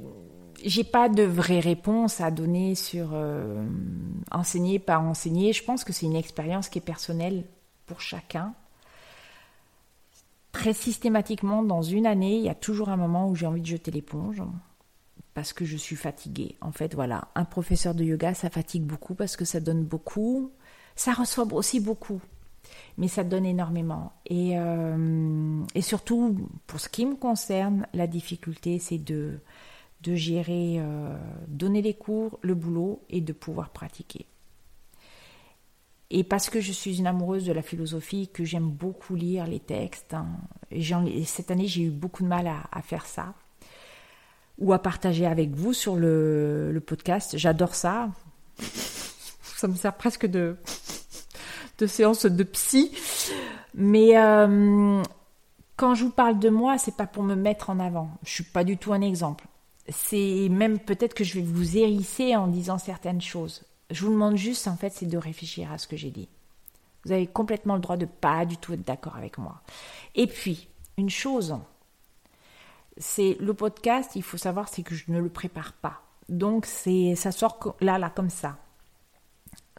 j'ai 0.63 0.83
pas 0.83 1.07
de 1.07 1.23
vraie 1.23 1.59
réponse 1.59 2.21
à 2.21 2.31
donner 2.31 2.75
sur 2.75 3.15
enseigner, 4.31 4.79
pas 4.79 4.99
enseigner. 4.99 5.53
Je 5.53 5.63
pense 5.63 5.83
que 5.83 5.93
c'est 5.93 6.05
une 6.05 6.15
expérience 6.15 6.69
qui 6.69 6.79
est 6.79 6.81
personnelle 6.81 7.45
pour 7.85 8.01
chacun 8.01 8.53
très 10.51 10.73
systématiquement, 10.73 11.63
dans 11.63 11.81
une 11.81 12.05
année, 12.05 12.37
il 12.37 12.43
y 12.43 12.49
a 12.49 12.55
toujours 12.55 12.89
un 12.89 12.97
moment 12.97 13.29
où 13.29 13.35
j'ai 13.35 13.45
envie 13.45 13.61
de 13.61 13.67
jeter 13.67 13.91
l'éponge 13.91 14.41
parce 15.33 15.53
que 15.53 15.63
je 15.63 15.77
suis 15.77 15.95
fatiguée. 15.95 16.57
En 16.61 16.71
fait, 16.71 16.95
voilà, 16.95 17.29
un 17.35 17.45
professeur 17.45 17.93
de 17.93 18.03
yoga, 18.03 18.33
ça 18.33 18.49
fatigue 18.49 18.83
beaucoup 18.83 19.15
parce 19.15 19.37
que 19.37 19.45
ça 19.45 19.59
donne 19.59 19.83
beaucoup, 19.83 20.51
ça 20.95 21.13
reçoit 21.13 21.45
aussi 21.53 21.79
beaucoup, 21.79 22.21
mais 22.97 23.07
ça 23.07 23.23
donne 23.23 23.45
énormément. 23.45 24.13
Et, 24.25 24.57
euh, 24.57 25.63
et 25.75 25.81
surtout, 25.81 26.49
pour 26.67 26.79
ce 26.79 26.89
qui 26.89 27.05
me 27.05 27.15
concerne, 27.15 27.87
la 27.93 28.07
difficulté, 28.07 28.79
c'est 28.79 28.97
de, 28.97 29.39
de 30.01 30.15
gérer, 30.15 30.75
euh, 30.79 31.17
donner 31.47 31.81
les 31.81 31.93
cours, 31.93 32.39
le 32.41 32.55
boulot 32.55 33.01
et 33.09 33.21
de 33.21 33.33
pouvoir 33.33 33.69
pratiquer. 33.69 34.25
Et 36.11 36.23
parce 36.23 36.49
que 36.49 36.59
je 36.59 36.71
suis 36.71 36.97
une 36.97 37.07
amoureuse 37.07 37.45
de 37.45 37.53
la 37.53 37.61
philosophie, 37.61 38.29
que 38.29 38.43
j'aime 38.43 38.69
beaucoup 38.69 39.15
lire 39.15 39.45
les 39.45 39.59
textes, 39.59 40.13
hein, 40.13 40.27
et, 40.71 41.23
cette 41.25 41.51
année 41.51 41.67
j'ai 41.67 41.83
eu 41.83 41.91
beaucoup 41.91 42.23
de 42.23 42.27
mal 42.27 42.47
à, 42.47 42.81
faire 42.81 43.05
ça, 43.05 43.35
ou 44.57 44.73
à 44.73 44.79
partager 44.79 45.27
avec 45.27 45.51
vous 45.51 45.73
sur 45.73 45.95
le, 45.95 46.81
podcast. 46.85 47.37
J'adore 47.37 47.75
ça. 47.75 48.09
Ça 48.57 49.67
me 49.67 49.75
sert 49.75 49.95
presque 49.95 50.25
de, 50.25 50.55
de 51.85 52.27
de 52.27 52.43
psy. 52.43 52.91
Mais 53.73 54.17
euh, 54.17 55.03
quand 55.75 55.95
je 55.95 56.03
vous 56.03 56.11
parle 56.11 56.39
de 56.39 56.49
moi, 56.49 56.77
c'est 56.77 56.95
pas 56.95 57.07
pour 57.07 57.23
me 57.23 57.35
mettre 57.35 57.69
en 57.69 57.79
avant. 57.79 58.09
Je 58.23 58.31
suis 58.31 58.43
pas 58.43 58.63
du 58.63 58.77
tout 58.77 58.93
un 58.93 59.01
exemple. 59.01 59.45
C'est 59.87 60.47
même 60.49 60.79
peut-être 60.79 61.13
que 61.13 61.23
je 61.23 61.35
vais 61.35 61.45
vous 61.45 61.77
hérisser 61.77 62.35
en 62.35 62.47
disant 62.47 62.77
certaines 62.77 63.21
choses. 63.21 63.63
Je 63.89 64.05
vous 64.05 64.11
demande 64.11 64.35
juste, 64.35 64.67
en 64.67 64.75
fait, 64.75 64.91
c'est 64.91 65.07
de 65.07 65.17
réfléchir 65.17 65.71
à 65.71 65.77
ce 65.77 65.87
que 65.87 65.97
j'ai 65.97 66.11
dit. 66.11 66.29
Vous 67.05 67.11
avez 67.11 67.27
complètement 67.27 67.75
le 67.75 67.79
droit 67.79 67.97
de 67.97 68.05
pas 68.05 68.45
du 68.45 68.57
tout 68.57 68.73
être 68.73 68.85
d'accord 68.85 69.15
avec 69.15 69.37
moi. 69.37 69.61
Et 70.15 70.27
puis, 70.27 70.67
une 70.97 71.09
chose, 71.09 71.57
c'est 72.97 73.37
le 73.39 73.53
podcast, 73.53 74.11
il 74.15 74.23
faut 74.23 74.37
savoir, 74.37 74.67
c'est 74.67 74.83
que 74.83 74.93
je 74.93 75.05
ne 75.07 75.19
le 75.19 75.29
prépare 75.29 75.73
pas. 75.73 76.01
Donc, 76.27 76.65
c'est, 76.65 77.15
ça 77.15 77.31
sort 77.31 77.75
là, 77.79 77.97
là, 77.97 78.11
comme 78.13 78.29
ça. 78.29 78.57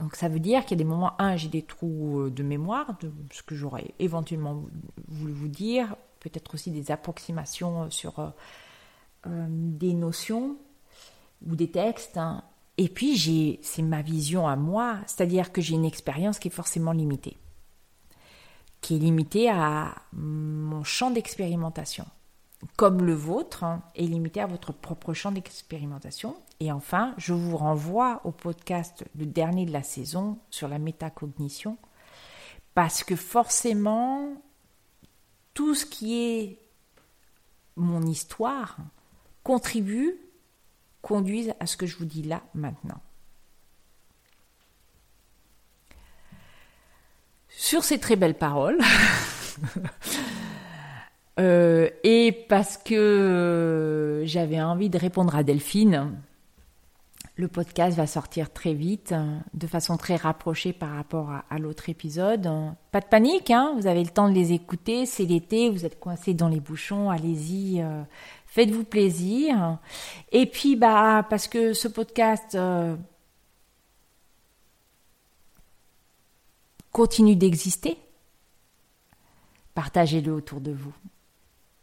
Donc, 0.00 0.16
ça 0.16 0.28
veut 0.28 0.40
dire 0.40 0.64
qu'il 0.64 0.78
y 0.78 0.80
a 0.80 0.82
des 0.82 0.88
moments, 0.88 1.20
un, 1.20 1.36
j'ai 1.36 1.48
des 1.48 1.62
trous 1.62 2.20
euh, 2.20 2.30
de 2.30 2.42
mémoire, 2.42 2.96
de 3.00 3.12
ce 3.32 3.42
que 3.42 3.54
j'aurais 3.54 3.94
éventuellement 3.98 4.64
voulu 5.08 5.32
vous 5.32 5.48
dire, 5.48 5.94
peut-être 6.20 6.54
aussi 6.54 6.70
des 6.70 6.90
approximations 6.90 7.82
euh, 7.82 7.90
sur 7.90 8.18
euh, 8.18 9.46
des 9.48 9.92
notions 9.92 10.56
ou 11.46 11.54
des 11.54 11.70
textes, 11.70 12.16
hein. 12.16 12.42
Et 12.78 12.88
puis, 12.88 13.14
j'ai, 13.14 13.58
c'est 13.62 13.82
ma 13.82 14.00
vision 14.00 14.48
à 14.48 14.56
moi, 14.56 15.00
c'est-à-dire 15.06 15.52
que 15.52 15.60
j'ai 15.60 15.74
une 15.74 15.84
expérience 15.84 16.38
qui 16.38 16.48
est 16.48 16.50
forcément 16.50 16.92
limitée, 16.92 17.36
qui 18.80 18.96
est 18.96 18.98
limitée 18.98 19.50
à 19.50 19.94
mon 20.14 20.82
champ 20.82 21.10
d'expérimentation, 21.10 22.06
comme 22.76 23.04
le 23.04 23.14
vôtre 23.14 23.64
hein, 23.64 23.82
est 23.94 24.06
limité 24.06 24.40
à 24.40 24.46
votre 24.46 24.72
propre 24.72 25.14
champ 25.14 25.32
d'expérimentation. 25.32 26.36
Et 26.60 26.70
enfin, 26.72 27.14
je 27.16 27.32
vous 27.32 27.56
renvoie 27.56 28.20
au 28.24 28.32
podcast, 28.32 29.04
le 29.18 29.26
dernier 29.26 29.64
de 29.64 29.72
la 29.72 29.82
saison, 29.82 30.38
sur 30.50 30.68
la 30.68 30.78
métacognition, 30.78 31.78
parce 32.74 33.02
que 33.02 33.16
forcément, 33.16 34.42
tout 35.54 35.74
ce 35.74 35.86
qui 35.86 36.20
est 36.20 36.58
mon 37.76 38.02
histoire 38.02 38.76
contribue 39.42 40.16
conduisent 41.02 41.54
à 41.60 41.66
ce 41.66 41.76
que 41.76 41.86
je 41.86 41.96
vous 41.96 42.04
dis 42.04 42.22
là 42.22 42.42
maintenant. 42.54 43.00
Sur 47.48 47.84
ces 47.84 47.98
très 47.98 48.16
belles 48.16 48.38
paroles, 48.38 48.78
euh, 51.40 51.88
et 52.04 52.32
parce 52.32 52.76
que 52.76 52.94
euh, 52.94 54.26
j'avais 54.26 54.60
envie 54.60 54.90
de 54.90 54.98
répondre 54.98 55.34
à 55.34 55.42
Delphine, 55.42 56.20
le 57.36 57.48
podcast 57.48 57.96
va 57.96 58.06
sortir 58.06 58.52
très 58.52 58.74
vite, 58.74 59.14
de 59.54 59.66
façon 59.66 59.96
très 59.96 60.16
rapprochée 60.16 60.74
par 60.74 60.90
rapport 60.90 61.30
à, 61.48 61.58
l'autre 61.58 61.88
épisode. 61.88 62.50
Pas 62.92 63.00
de 63.00 63.06
panique, 63.06 63.50
hein, 63.50 63.74
vous 63.78 63.86
avez 63.86 64.04
le 64.04 64.10
temps 64.10 64.28
de 64.28 64.34
les 64.34 64.52
écouter, 64.52 65.06
c'est 65.06 65.24
l'été, 65.24 65.70
vous 65.70 65.86
êtes 65.86 65.98
coincés 65.98 66.34
dans 66.34 66.48
les 66.48 66.60
bouchons, 66.60 67.08
allez-y, 67.08 67.80
euh, 67.80 68.02
Faites-vous 68.46 68.84
plaisir. 68.84 69.78
Et 70.32 70.44
puis, 70.44 70.76
bah, 70.76 71.24
parce 71.30 71.46
que 71.46 71.72
ce 71.72 71.86
podcast 71.86 72.58
continue 76.90 77.36
d'exister, 77.36 77.96
partagez-le 79.74 80.32
autour 80.32 80.60
de 80.60 80.72
vous. 80.72 80.92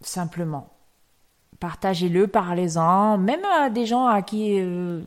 Simplement. 0.02 0.74
Partagez-le, 1.60 2.28
parlez-en, 2.28 3.18
même 3.18 3.44
à 3.46 3.70
des 3.70 3.86
gens 3.86 4.06
à 4.06 4.22
qui 4.22 4.60
euh, 4.60 5.02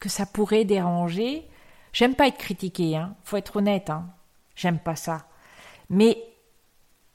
que 0.00 0.08
ça 0.08 0.26
pourrait 0.26 0.64
déranger. 0.64 1.48
J'aime 1.92 2.14
pas 2.14 2.26
être 2.26 2.38
critiqué, 2.38 2.96
hein. 2.96 3.14
Faut 3.22 3.36
être 3.36 3.56
honnête, 3.56 3.90
hein. 3.90 4.06
J'aime 4.56 4.78
pas 4.78 4.96
ça. 4.96 5.26
Mais 5.88 6.18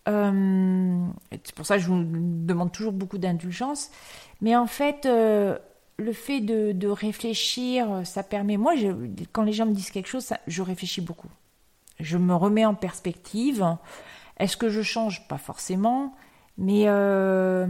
euh, 0.07 1.05
c'est 1.31 1.55
pour 1.55 1.65
ça 1.65 1.75
que 1.75 1.83
je 1.83 1.87
vous 1.87 2.03
demande 2.03 2.71
toujours 2.71 2.93
beaucoup 2.93 3.17
d'indulgence. 3.17 3.91
Mais 4.39 4.55
en 4.55 4.67
fait, 4.67 5.05
euh, 5.05 5.57
le 5.97 6.13
fait 6.13 6.39
de, 6.39 6.87
réfléchir, 6.87 8.01
ça 8.05 8.23
permet. 8.23 8.57
Moi, 8.57 8.73
quand 9.33 9.43
les 9.43 9.53
gens 9.53 9.65
me 9.65 9.73
disent 9.73 9.91
quelque 9.91 10.07
chose, 10.07 10.33
je 10.47 10.61
réfléchis 10.61 11.01
beaucoup. 11.01 11.29
Je 11.99 12.17
me 12.17 12.33
remets 12.33 12.65
en 12.65 12.73
perspective. 12.73 13.65
Est-ce 14.37 14.57
que 14.57 14.69
je 14.69 14.81
change? 14.81 15.27
Pas 15.27 15.37
forcément. 15.37 16.15
Mais 16.57 16.87
euh, 16.87 17.65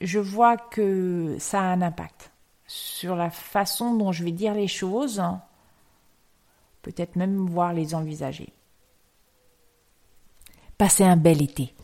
je 0.00 0.18
vois 0.18 0.56
que 0.56 1.36
ça 1.38 1.60
a 1.60 1.64
un 1.64 1.82
impact 1.82 2.32
sur 2.66 3.16
la 3.16 3.30
façon 3.30 3.94
dont 3.94 4.12
je 4.12 4.24
vais 4.24 4.32
dire 4.32 4.54
les 4.54 4.68
choses, 4.68 5.22
peut-être 6.80 7.16
même 7.16 7.46
voir 7.46 7.72
les 7.72 7.94
envisager. 7.94 8.52
Passez 10.78 11.04
un 11.04 11.16
bel 11.16 11.42
été. 11.42 11.74